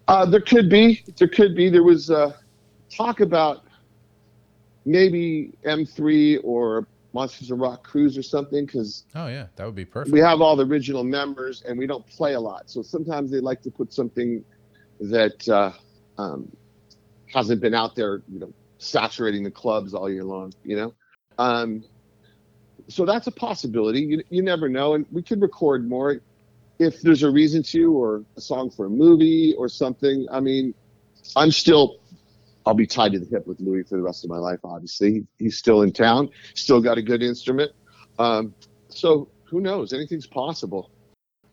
[0.08, 1.02] Uh, there could be.
[1.16, 1.70] There could be.
[1.70, 2.32] There was uh,
[2.90, 3.64] talk about
[4.84, 9.84] maybe M3 or Monsters of Rock Cruise or something because oh yeah, that would be
[9.84, 10.12] perfect.
[10.12, 13.40] We have all the original members and we don't play a lot, so sometimes they
[13.40, 14.44] like to put something
[15.00, 15.72] that uh,
[16.18, 16.50] um,
[17.32, 20.52] hasn't been out there, you know, saturating the clubs all year long.
[20.64, 20.94] You know,
[21.38, 21.84] um,
[22.88, 24.00] so that's a possibility.
[24.00, 26.20] You you never know, and we could record more
[26.78, 30.26] if there's a reason to, or a song for a movie or something.
[30.30, 30.74] I mean,
[31.36, 31.98] I'm still
[32.66, 34.60] I'll be tied to the hip with Louis for the rest of my life.
[34.64, 37.72] Obviously, he's still in town, still got a good instrument.
[38.18, 38.54] Um,
[38.88, 39.92] so who knows?
[39.92, 40.90] Anything's possible.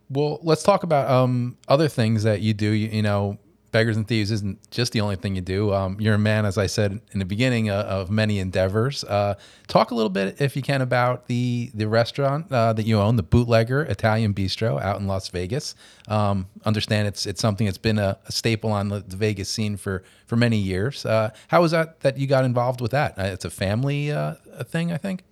[0.10, 2.72] Well, let's talk about um, other things that you do.
[2.72, 3.38] You, you know,
[3.72, 5.74] Beggars and Thieves isn't just the only thing you do.
[5.74, 9.04] Um, you're a man, as I said in the beginning, uh, of many endeavors.
[9.04, 9.36] Uh,
[9.68, 13.16] talk a little bit, if you can, about the the restaurant uh, that you own,
[13.16, 15.76] the Bootlegger Italian Bistro out in Las Vegas.
[16.08, 20.04] Um, understand it's it's something that's been a, a staple on the, Vegas scene for
[20.26, 21.06] for many years.
[21.06, 23.18] Uh, how was that that you got involved with that?
[23.18, 25.24] It's a family uh, thing, I think.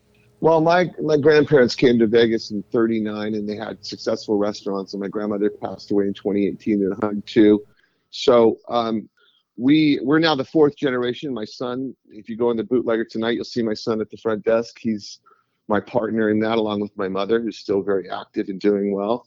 [0.42, 4.94] Well, my my grandparents came to Vegas in '39, and they had successful restaurants.
[4.94, 7.66] And my grandmother passed away in 2018 and at 102
[8.10, 9.10] so um,
[9.58, 11.34] we we're now the fourth generation.
[11.34, 14.18] My son, if you go in the bootlegger tonight, you'll see my son at the
[14.18, 14.78] front desk.
[14.80, 15.20] He's
[15.68, 19.26] my partner in that, along with my mother, who's still very active and doing well.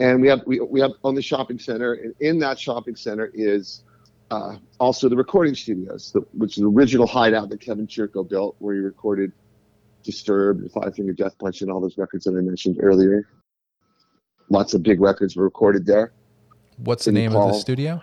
[0.00, 3.30] And we have we, we have on the shopping center, and in that shopping center
[3.34, 3.84] is
[4.30, 8.56] uh, also the recording studios, the, which is the original hideout that Kevin Churko built,
[8.58, 9.32] where he recorded
[10.02, 13.28] Disturbed, Five Finger Death Punch, and all those records that I mentioned earlier.
[14.50, 16.12] Lots of big records were recorded there.
[16.76, 17.48] What's the name Paul.
[17.48, 18.02] of the studio?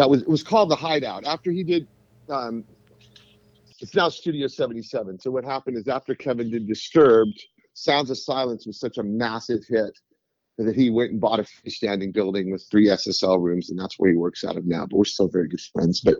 [0.00, 1.26] That was it was called the Hideout.
[1.26, 1.86] After he did,
[2.30, 2.64] um,
[3.80, 5.20] it's now Studio 77.
[5.20, 7.38] So what happened is after Kevin did Disturbed,
[7.74, 9.92] Sounds of Silence was such a massive hit
[10.56, 14.10] that he went and bought a freestanding building with three SSL rooms, and that's where
[14.10, 14.86] he works out of now.
[14.86, 16.00] But we're still very good friends.
[16.00, 16.16] But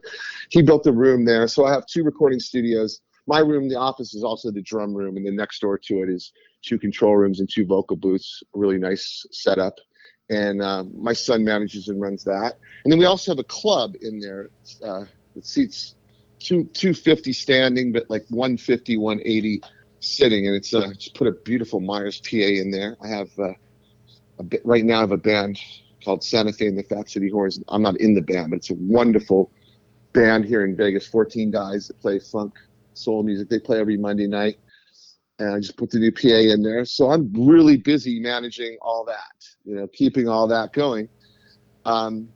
[0.51, 3.01] he built the room there, so I have two recording studios.
[3.27, 6.11] My room, the office, is also the drum room, and then next door to it
[6.11, 8.43] is two control rooms and two vocal booths.
[8.53, 9.79] Really nice setup
[10.31, 12.59] and uh, my son manages and runs that.
[12.85, 14.51] And then we also have a club in there
[14.83, 15.05] uh,
[15.35, 15.97] that seats
[16.39, 19.61] two 250 standing, but like 150, 180
[19.99, 20.47] sitting.
[20.47, 22.97] And it's uh, just put a beautiful Myers PA in there.
[23.03, 23.53] I have uh,
[24.39, 24.99] a bit right now.
[24.99, 25.61] I have a band
[26.05, 27.61] called Santa Fe and the Fat City Horns.
[27.69, 29.51] I'm not in the band, but it's a wonderful
[30.13, 31.07] band here in Vegas.
[31.09, 32.55] 14 guys that play funk
[32.95, 33.49] soul music.
[33.49, 34.59] They play every Monday night
[35.41, 36.85] and I just put the new PA in there.
[36.85, 41.09] So I'm really busy managing all that, you know, keeping all that going.
[41.87, 42.29] Um,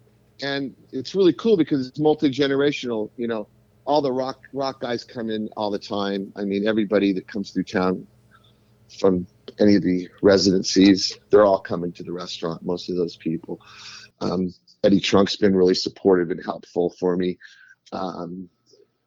[0.43, 3.11] and it's really cool because it's multi generational.
[3.17, 3.47] You know,
[3.85, 6.33] all the rock rock guys come in all the time.
[6.35, 8.07] I mean, everybody that comes through town
[8.99, 9.27] from
[9.61, 12.65] any of the residencies, they're all coming to the restaurant.
[12.65, 13.61] Most of those people.
[14.21, 14.53] Um,
[14.83, 17.39] Eddie Trunk's been really supportive and helpful for me.
[17.93, 18.49] Um,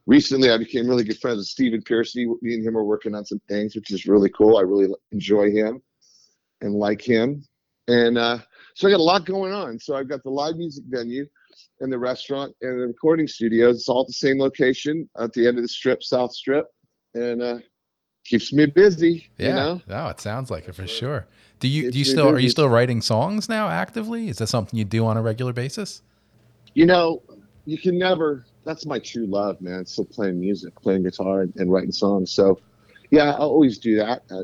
[0.08, 2.26] recently I became really good friends with Stephen Pearcy.
[2.41, 4.58] Me and him are working on some things, which is really cool.
[4.58, 5.82] I really enjoy him
[6.62, 7.43] and like him.
[7.88, 8.39] And uh,
[8.74, 9.80] so I got a lot going on.
[9.80, 11.26] So I've got the live music venue
[11.80, 13.78] and the restaurant and the recording studios.
[13.78, 16.66] It's all at the same location at the end of the strip, South Strip.
[17.14, 17.58] And uh,
[18.26, 19.30] keeps me busy.
[19.38, 19.47] Yeah.
[19.47, 19.82] You know?
[19.88, 21.28] No, it sounds like it for sure.
[21.60, 22.36] Do you do you still busy.
[22.36, 24.30] are you still writing songs now actively?
[24.30, 26.03] Is that something you do on a regular basis?
[26.76, 27.24] You know,
[27.68, 29.86] you can never that's my true love, man.
[29.86, 32.32] Still playing music, playing guitar, and, and writing songs.
[32.32, 32.59] So,
[33.11, 34.24] yeah, I'll always do that.
[34.32, 34.41] I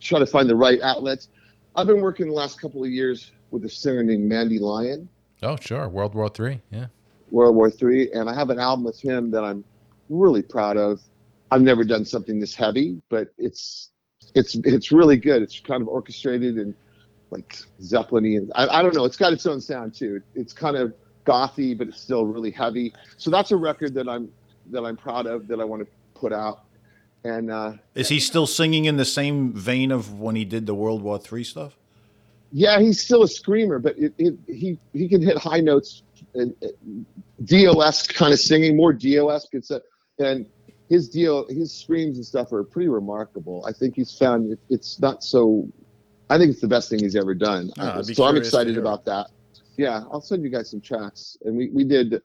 [0.00, 1.28] try to find the right outlets.
[1.76, 5.08] I've been working the last couple of years with a singer named Mandy Lion.
[5.42, 6.86] Oh, sure, World War Three, yeah.
[7.30, 9.64] World War Three, and I have an album with him that I'm
[10.08, 11.00] really proud of.
[11.50, 13.90] I've never done something this heavy, but it's
[14.34, 15.42] it's it's really good.
[15.42, 16.74] It's kind of orchestrated and
[17.30, 18.50] like Zeppelin.
[18.54, 19.04] I, I don't know.
[19.04, 20.20] It's got its own sound too.
[20.34, 20.92] It's kind of
[21.28, 22.94] gothy, but it's still really heavy.
[23.16, 24.28] So that's a record that I'm
[24.70, 26.64] that I'm proud of that I want to put out.
[27.24, 30.74] And uh, Is he still singing in the same vein of when he did the
[30.74, 31.78] World War III stuff?
[32.52, 36.02] yeah, he's still a screamer, but it, it, he he can hit high notes
[36.34, 37.06] and and
[37.44, 39.48] DOS kind of singing, more DOS.
[39.52, 39.82] It's a,
[40.18, 40.46] and
[40.88, 43.64] his deal, his screams and stuff are pretty remarkable.
[43.66, 45.68] I think he's found it, it's not so.
[46.30, 47.70] I think it's the best thing he's ever done.
[47.78, 49.28] Ah, so I'm excited about that.
[49.78, 52.20] Yeah, I'll send you guys some tracks, and we we did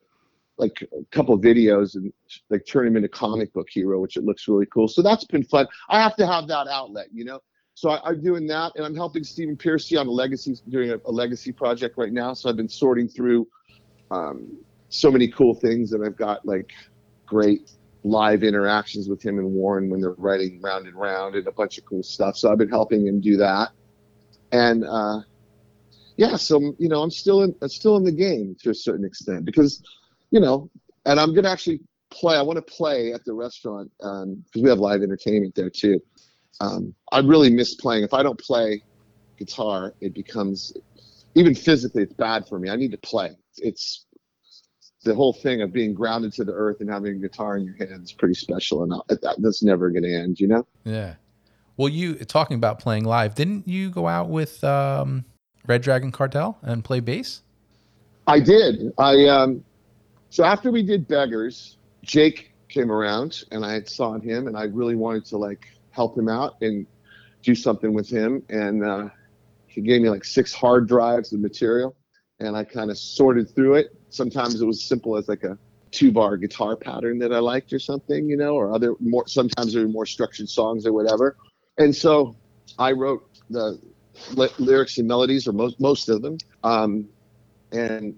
[0.58, 2.12] like a couple videos and
[2.49, 4.88] like turn him into comic book hero, which it looks really cool.
[4.88, 5.68] So that's been fun.
[5.89, 7.39] I have to have that outlet, you know.
[7.76, 10.97] So I, I'm doing that, and I'm helping Stephen Pearcy on a legacy, doing a,
[11.06, 12.34] a legacy project right now.
[12.34, 13.47] So I've been sorting through
[14.10, 14.58] um,
[14.89, 16.72] so many cool things, and I've got like
[17.28, 17.72] great
[18.04, 21.78] live interactions with him and Warren when they're writing round and round, and a bunch
[21.78, 22.36] of cool stuff.
[22.36, 23.70] So I've been helping him do that,
[24.51, 25.20] and uh,
[26.18, 29.05] yeah, so you know, I'm still in, I'm still in the game to a certain
[29.05, 29.82] extent because,
[30.32, 30.70] you know,
[31.05, 32.38] and I'm gonna actually play.
[32.38, 35.99] I want to play at the restaurant because we have live entertainment there too.
[36.61, 38.03] Um, I really miss playing.
[38.03, 38.84] If I don't play
[39.38, 40.74] guitar, it becomes
[41.36, 42.70] even physically it's bad for me.
[42.70, 43.32] I need to play.
[43.57, 44.05] It's
[45.03, 47.76] the whole thing of being grounded to the earth and having a guitar in your
[47.76, 50.39] hands is pretty special, and I- that, that's never going to end.
[50.39, 50.68] You know?
[50.84, 51.16] Yeah.
[51.76, 55.26] Well, you talking about playing live, didn't you go out with um,
[55.66, 57.41] Red Dragon Cartel and play bass?
[58.28, 58.93] I did.
[58.97, 59.64] I um,
[60.30, 64.95] so after we did Beggars, Jake came around, and I saw him, and I really
[64.95, 66.88] wanted to like help him out and
[67.43, 69.09] do something with him, and uh,
[69.68, 71.95] he gave me like six hard drives of material,
[72.39, 73.88] and I kind of sorted through it.
[74.09, 75.57] Sometimes it was simple as like a
[75.91, 79.28] two bar guitar pattern that I liked or something, you know, or other more.
[79.28, 81.38] Sometimes there were more structured songs or whatever,
[81.78, 82.36] and so
[82.80, 83.80] I wrote the
[84.34, 86.38] ly- lyrics and melodies, or most most of them.
[86.64, 87.07] Um,
[87.72, 88.18] and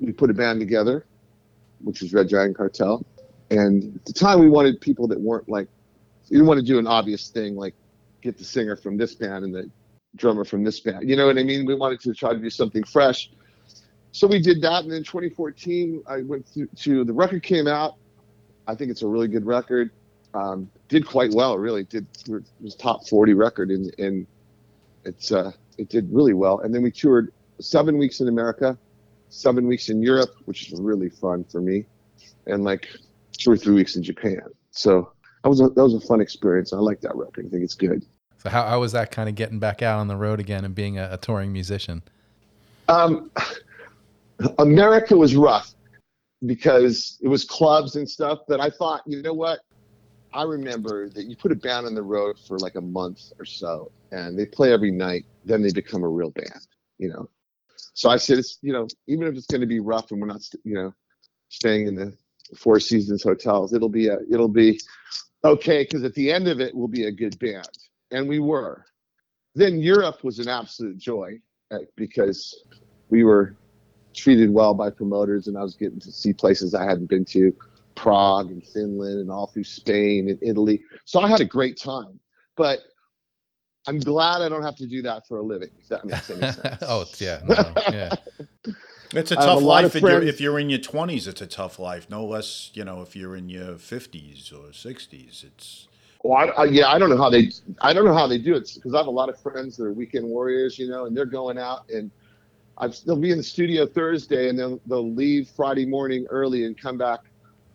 [0.00, 1.06] we put a band together,
[1.82, 3.04] which was Red Dragon Cartel.
[3.50, 5.68] And at the time, we wanted people that weren't like,
[6.30, 7.74] we didn't want to do an obvious thing like
[8.22, 9.70] get the singer from this band and the
[10.16, 11.08] drummer from this band.
[11.08, 11.66] You know what I mean?
[11.66, 13.30] We wanted to try to do something fresh.
[14.12, 14.84] So we did that.
[14.84, 16.46] And then 2014, I went
[16.76, 17.96] to the record came out.
[18.66, 19.90] I think it's a really good record.
[20.34, 21.84] Um, did quite well, really.
[21.84, 22.06] Did
[22.60, 24.26] was top 40 record, and and
[25.04, 26.60] it's uh, it did really well.
[26.60, 28.78] And then we toured seven weeks in America,
[29.28, 31.86] seven weeks in Europe, which is really fun for me,
[32.46, 32.88] and like
[33.32, 34.42] two or three weeks in Japan.
[34.70, 36.72] So that was a, that was a fun experience.
[36.72, 37.46] I like that record.
[37.46, 38.04] I think it's good.
[38.38, 40.74] So how, how was that kind of getting back out on the road again and
[40.74, 42.02] being a, a touring musician?
[42.88, 43.30] Um,
[44.58, 45.74] America was rough
[46.46, 48.40] because it was clubs and stuff.
[48.48, 49.60] But I thought, you know what?
[50.34, 53.44] I remember that you put a band on the road for like a month or
[53.44, 55.24] so, and they play every night.
[55.44, 56.66] Then they become a real band,
[56.98, 57.28] you know.
[57.94, 60.26] So I said, it's you know, even if it's going to be rough and we're
[60.26, 60.94] not, you know,
[61.48, 62.16] staying in the
[62.56, 64.80] Four Seasons hotels, it'll be a, it'll be
[65.44, 67.68] okay because at the end of it, we'll be a good band,
[68.10, 68.84] and we were.
[69.54, 71.38] Then Europe was an absolute joy
[71.70, 72.64] uh, because
[73.10, 73.56] we were
[74.14, 77.54] treated well by promoters and I was getting to see places I hadn't been to,
[78.02, 80.82] Prague and Finland and all through Spain and Italy.
[81.04, 82.18] So I had a great time.
[82.56, 82.80] But
[83.86, 86.40] I'm glad I don't have to do that for a living, if that makes any
[86.52, 86.82] sense.
[86.82, 87.40] oh, it's- yeah.
[87.46, 88.10] No, yeah.
[89.14, 91.28] It's a I have a tough lot life if you're, if you're in your 20s.
[91.28, 92.08] It's a tough life.
[92.08, 95.44] No less, you know, if you're in your 50s or 60s.
[95.44, 95.86] It's
[96.24, 97.50] Well, I, I, yeah, I don't know how they,
[97.82, 99.84] I don't know how they do it because I have a lot of friends that
[99.84, 102.10] are weekend warriors, you know, and they're going out and
[102.78, 106.74] I've, they'll be in the studio Thursday and then they'll leave Friday morning early and
[106.80, 107.20] come back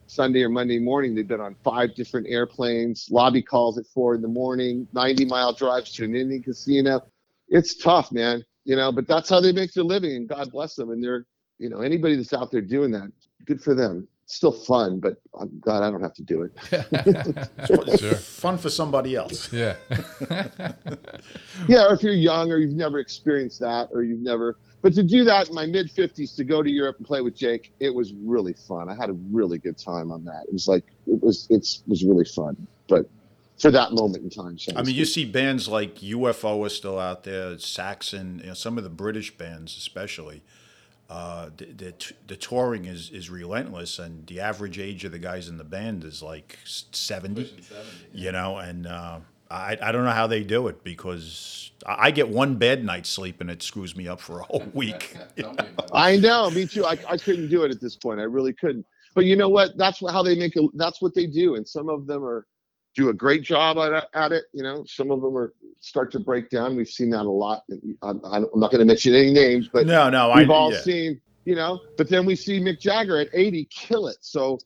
[0.08, 1.14] Sunday or Monday morning.
[1.14, 5.54] They've been on five different airplanes, lobby calls at four in the morning, 90 mile
[5.54, 7.02] drives to an Indian casino.
[7.50, 10.76] It's tough, man, you know, but that's how they make their living and God bless
[10.76, 10.92] them.
[10.92, 11.26] And they're,
[11.60, 13.12] you know, anybody that's out there doing that,
[13.46, 14.08] good for them.
[14.26, 16.52] It's still fun, but uh, I'm glad I don't have to do it.
[18.00, 18.16] sure.
[18.16, 19.52] fun for somebody else.
[19.54, 19.76] Yeah.
[21.68, 25.04] Yeah, or if you're young or you've never experienced that or you've never but to
[25.04, 27.94] do that in my mid 50s to go to Europe and play with Jake, it
[27.94, 28.90] was really fun.
[28.90, 30.44] I had a really good time on that.
[30.48, 32.68] It was like it was it's was really fun.
[32.88, 33.10] But
[33.60, 34.58] for that moment in time.
[34.58, 38.54] so I mean, you see bands like UFO are still out there, Saxon, you know,
[38.54, 40.44] some of the British bands, especially.
[41.10, 45.48] Uh, the, the, the touring is, is relentless, and the average age of the guys
[45.48, 47.64] in the band is like s- 70,
[48.14, 49.20] you know, and uh,
[49.50, 53.10] I, I don't know how they do it because I I get one bad night's
[53.10, 55.16] sleep and it screws me up for a whole week.
[55.94, 56.86] I know, me too.
[56.86, 58.20] I, I couldn't do it at this point.
[58.20, 58.86] I really couldn't.
[59.16, 59.78] But you know what?
[59.78, 60.70] That's how they make it.
[60.76, 61.56] That's what they do.
[61.56, 62.46] And some of them are
[62.96, 64.46] do a great job at, at it.
[64.54, 66.76] You know, some of them are start to break down.
[66.76, 67.64] We've seen that a lot.
[68.02, 70.82] I'm, I'm not going to mention any names, but no, no, we've I, all yeah.
[70.82, 71.80] seen, you know.
[71.98, 74.18] But then we see Mick Jagger at 80 kill it.
[74.22, 74.60] So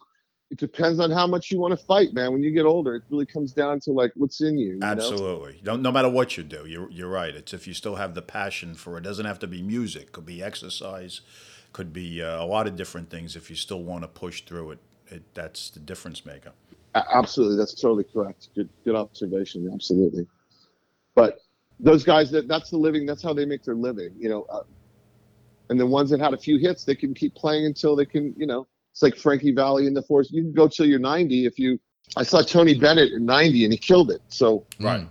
[0.51, 2.33] it depends on how much you want to fight, man.
[2.33, 4.71] When you get older, it really comes down to like what's in you.
[4.71, 4.87] you know?
[4.87, 5.61] Absolutely.
[5.63, 7.33] No, no matter what you do, you're, you're right.
[7.33, 8.99] It's if you still have the passion for it.
[8.99, 10.11] it doesn't have to be music.
[10.11, 11.21] Could be exercise.
[11.71, 13.37] Could be uh, a lot of different things.
[13.37, 16.51] If you still want to push through it, it that's the difference maker.
[16.95, 18.49] Absolutely, that's totally correct.
[18.53, 19.71] Good, good observation.
[19.73, 20.27] Absolutely,
[21.15, 21.39] but
[21.79, 23.05] those guys that that's the living.
[23.05, 24.13] That's how they make their living.
[24.19, 24.63] You know, uh,
[25.69, 28.33] and the ones that had a few hits, they can keep playing until they can.
[28.35, 30.31] You know, it's like Frankie Valli in the Force.
[30.31, 31.79] You can go till you're 90 if you.
[32.17, 34.21] I saw Tony Bennett at 90 and he killed it.
[34.27, 35.07] So Right.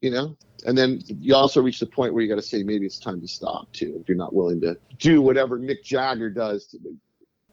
[0.00, 2.86] you know, and then you also reach the point where you got to say maybe
[2.86, 6.68] it's time to stop too if you're not willing to do whatever Mick Jagger does.
[6.68, 6.78] To,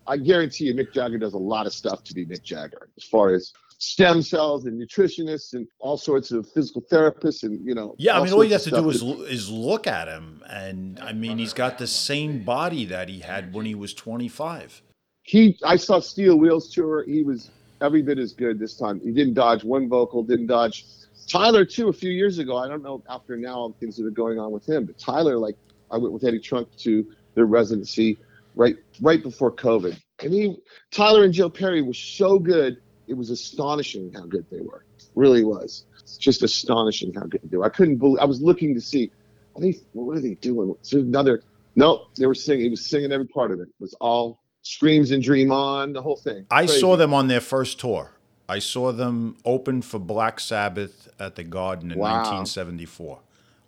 [0.08, 3.04] I guarantee you, Mick Jagger does a lot of stuff to be Mick Jagger as
[3.04, 7.96] far as stem cells and nutritionists and all sorts of physical therapists and you know.
[7.98, 11.12] Yeah, I mean, all you have to do is is look at him, and I
[11.12, 14.82] mean, he's got the same body that he had when he was 25.
[15.24, 17.04] He I saw Steel Wheels tour.
[17.06, 17.50] He was
[17.82, 19.00] every bit as good this time.
[19.00, 20.86] He didn't dodge one vocal, didn't dodge
[21.28, 22.58] Tyler too a few years ago.
[22.58, 24.98] I don't know after now all the things that are going on with him, but
[25.00, 25.56] Tyler, like
[25.90, 27.06] I went with Eddie Trunk to
[27.36, 28.18] their residency
[28.56, 30.00] right right before COVID.
[30.20, 30.58] And he
[30.92, 34.86] Tyler and Joe Perry were so good, it was astonishing how good they were.
[35.16, 35.86] Really was.
[36.20, 37.66] Just astonishing how good they were.
[37.66, 39.10] I couldn't believe I was looking to see
[39.56, 40.76] are they what are they doing?
[40.82, 41.44] Is another
[41.76, 42.66] no, they were singing.
[42.66, 43.64] He was singing every part of it.
[43.64, 46.46] It was all screams and dream on the whole thing.
[46.50, 46.80] I Crazy.
[46.80, 48.12] saw them on their first tour.
[48.50, 52.18] I saw them open for Black Sabbath at the Garden in Wow.
[52.18, 53.20] 1974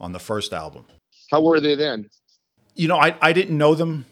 [0.01, 0.85] on the first album.
[1.31, 2.09] How were they then?
[2.75, 4.05] You know, I, I didn't know them,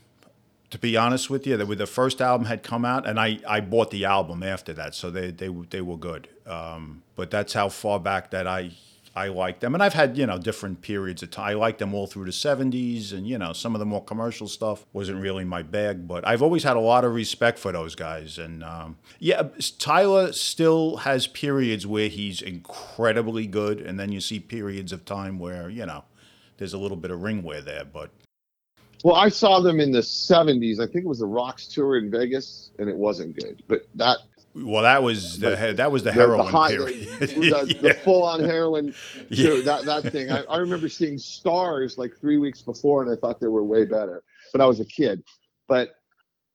[0.69, 1.57] to be honest with you.
[1.57, 4.71] They were the first album had come out, and I, I bought the album after
[4.73, 6.29] that, so they they they were good.
[6.47, 8.71] Um, but that's how far back that I
[9.16, 11.49] I like them, and I've had you know different periods of time.
[11.51, 14.47] I liked them all through the '70s, and you know some of the more commercial
[14.47, 16.07] stuff wasn't really my bag.
[16.07, 19.43] But I've always had a lot of respect for those guys, and um, yeah,
[19.78, 25.38] Tyler still has periods where he's incredibly good, and then you see periods of time
[25.38, 26.05] where you know
[26.57, 28.09] there's a little bit of ring wear there, but
[29.03, 30.80] Well, I saw them in the '70s.
[30.80, 33.61] I think it was the Rocks tour in Vegas, and it wasn't good.
[33.68, 34.18] But that
[34.56, 37.08] Well, that was the But that was the the- heroin the, high- period.
[37.20, 38.93] the, the, the full-on heroin,
[39.30, 39.47] Yeah.
[39.49, 40.32] tour, that that thing.
[40.32, 43.86] I, I remember seeing Stars like three weeks before, and I thought they were way
[43.86, 44.22] better.
[44.51, 45.24] But I was a kid.
[45.68, 45.95] But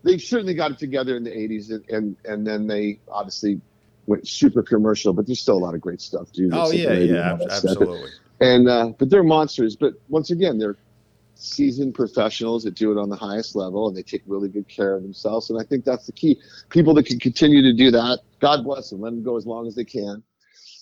[0.04, 3.60] they certainly got it together in the '80s, and and, and then they obviously
[4.06, 5.12] went super commercial.
[5.12, 6.52] But there's still a lot of great stuff, dude.
[6.54, 7.70] Oh yeah, yeah, and all ab- that stuff.
[7.72, 8.10] absolutely.
[8.40, 9.74] and uh, but they're monsters.
[9.74, 10.76] But once again, they're
[11.38, 14.94] seasoned professionals that do it on the highest level, and they take really good care
[14.94, 15.50] of themselves.
[15.50, 16.40] And I think that's the key.
[16.68, 19.00] People that can continue to do that, God bless them.
[19.00, 20.22] Let them go as long as they can.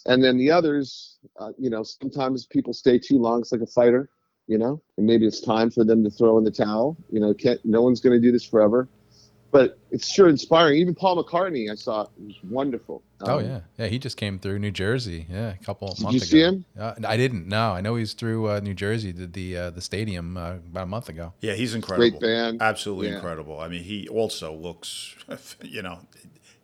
[0.06, 3.40] And then the others, uh, you know, sometimes people stay too long.
[3.40, 4.08] It's like a fighter,
[4.46, 6.96] you know, and maybe it's time for them to throw in the towel.
[7.10, 8.88] You know, can't, no one's going to do this forever.
[9.52, 10.78] But it's sure inspiring.
[10.78, 13.02] Even Paul McCartney, I saw, was wonderful.
[13.22, 13.86] Oh Um, yeah, yeah.
[13.86, 15.26] He just came through New Jersey.
[15.30, 16.50] Yeah, a couple of Did months you ago.
[16.50, 16.64] see him?
[16.78, 17.46] Uh, I didn't.
[17.48, 19.12] No, I know he's through uh, New Jersey.
[19.12, 21.32] Did the uh, the stadium uh, about a month ago.
[21.40, 22.18] Yeah, he's incredible.
[22.18, 22.60] Great band.
[22.60, 23.14] Absolutely Yeah.
[23.14, 23.58] incredible.
[23.60, 25.14] I mean, he also looks,
[25.62, 26.00] you know,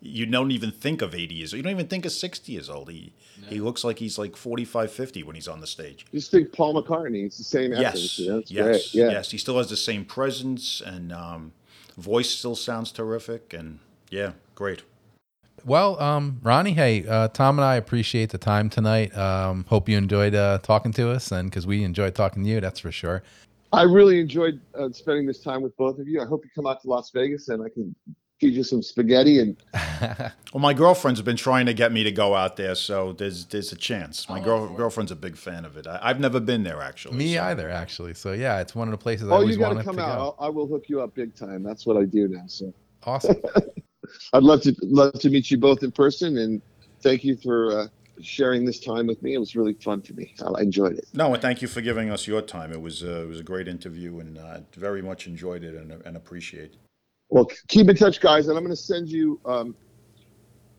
[0.01, 1.53] you don't even think of 80 years.
[1.55, 1.59] Old.
[1.59, 2.91] You don't even think of 60 years old.
[2.91, 3.13] He
[3.49, 6.07] he looks like he's like 45, 50 when he's on the stage.
[6.13, 7.25] Just think Paul McCartney.
[7.27, 8.19] It's the same Yes, essence.
[8.19, 8.43] You know?
[8.47, 8.95] Yes, great.
[8.95, 9.11] Yeah.
[9.11, 9.31] yes.
[9.31, 11.53] He still has the same presence and um,
[11.97, 13.53] voice still sounds terrific.
[13.53, 13.79] And
[14.11, 14.83] yeah, great.
[15.65, 19.17] Well, um, Ronnie, hey, uh, Tom and I appreciate the time tonight.
[19.17, 22.61] Um, hope you enjoyed uh, talking to us, and because we enjoyed talking to you,
[22.61, 23.23] that's for sure.
[23.73, 26.21] I really enjoyed uh, spending this time with both of you.
[26.21, 27.95] I hope you come out to Las Vegas and I can
[28.43, 29.57] feed you some spaghetti and
[30.53, 33.73] Well, my girlfriend's been trying to get me to go out there, so there's there's
[33.73, 34.29] a chance.
[34.29, 35.87] My girl, girlfriend's a big fan of it.
[35.87, 37.17] I, I've never been there actually.
[37.17, 38.15] Me so- either, actually.
[38.15, 39.97] So yeah, it's one of the places I oh, always you got to wanted come
[39.97, 40.17] to out.
[40.17, 40.23] go.
[40.39, 41.63] I'll, I will hook you up big time.
[41.63, 42.45] That's what I do now.
[42.49, 42.75] So
[43.05, 43.37] Awesome.
[44.33, 46.61] I'd love to love to meet you both in person and
[47.03, 47.87] thank you for uh,
[48.21, 49.35] sharing this time with me.
[49.35, 50.35] It was really fun for me.
[50.45, 51.07] I enjoyed it.
[51.15, 52.73] No, and thank you for giving us your time.
[52.73, 55.93] It was uh, it was a great interview, and uh, very much enjoyed it and,
[56.05, 56.77] and appreciate it.
[57.33, 59.41] Well, keep in touch, guys, and I'm going to send you.
[59.47, 59.75] Um,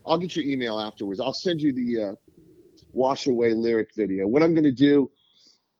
[0.06, 1.18] I'll get your email afterwards.
[1.18, 2.14] I'll send you the uh,
[2.92, 4.28] wash away lyric video.
[4.28, 5.10] What I'm going to do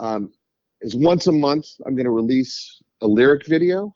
[0.01, 0.33] um,
[0.81, 3.95] is once a month, I'm going to release a lyric video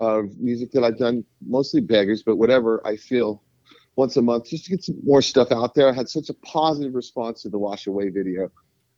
[0.00, 3.44] of music that I've done, mostly beggars, but whatever I feel
[3.94, 5.88] once a month, just to get some more stuff out there.
[5.88, 8.50] I had such a positive response to the wash away video.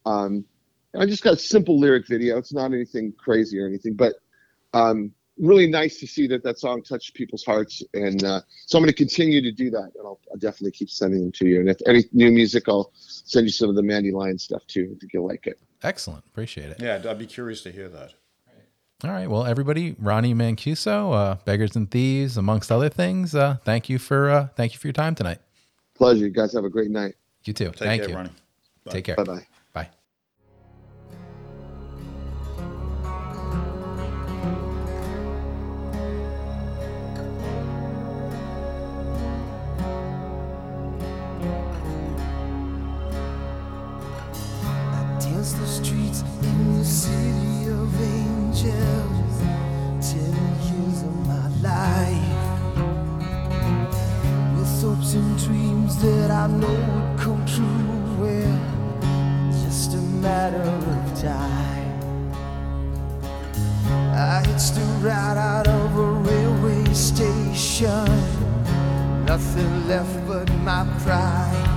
[0.06, 0.46] Um,
[0.98, 2.38] I just got a simple lyric video.
[2.38, 4.14] It's not anything crazy or anything, but
[4.72, 8.83] um, really nice to see that that song touched people's hearts, and uh, so I'm
[8.83, 11.61] going to continue to do that, and I'll, I'll, definitely keep sending them to you.
[11.61, 14.93] And if any new music, I'll send you some of the Mandy Lion's stuff too.
[14.95, 15.59] I think you'll like it.
[15.83, 16.80] Excellent, appreciate it.
[16.80, 18.14] Yeah, I'd be curious to hear that.
[19.05, 23.35] All right, well, everybody, Ronnie Mancuso, uh, Beggars and Thieves, amongst other things.
[23.35, 25.39] Uh, thank you for uh, thank you for your time tonight.
[25.95, 26.24] Pleasure.
[26.26, 27.16] You guys have a great night.
[27.45, 27.66] You too.
[27.66, 28.16] Take thank care, you.
[28.16, 28.30] Ronnie.
[28.85, 28.93] Bye.
[28.93, 29.16] Take care.
[29.16, 29.47] Bye bye.
[56.43, 58.18] I know would come true.
[58.18, 58.59] Well,
[59.62, 62.32] just a matter of time.
[64.12, 68.09] I hitched a ride out of a railway station.
[69.24, 71.68] Nothing left but my pride.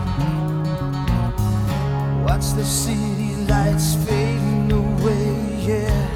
[2.25, 6.07] Watch the city lights fading away, yeah.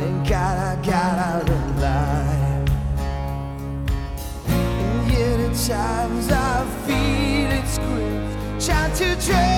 [0.00, 2.68] Thank God I got out alive.
[4.48, 6.63] And yet at times I
[8.94, 9.53] to drag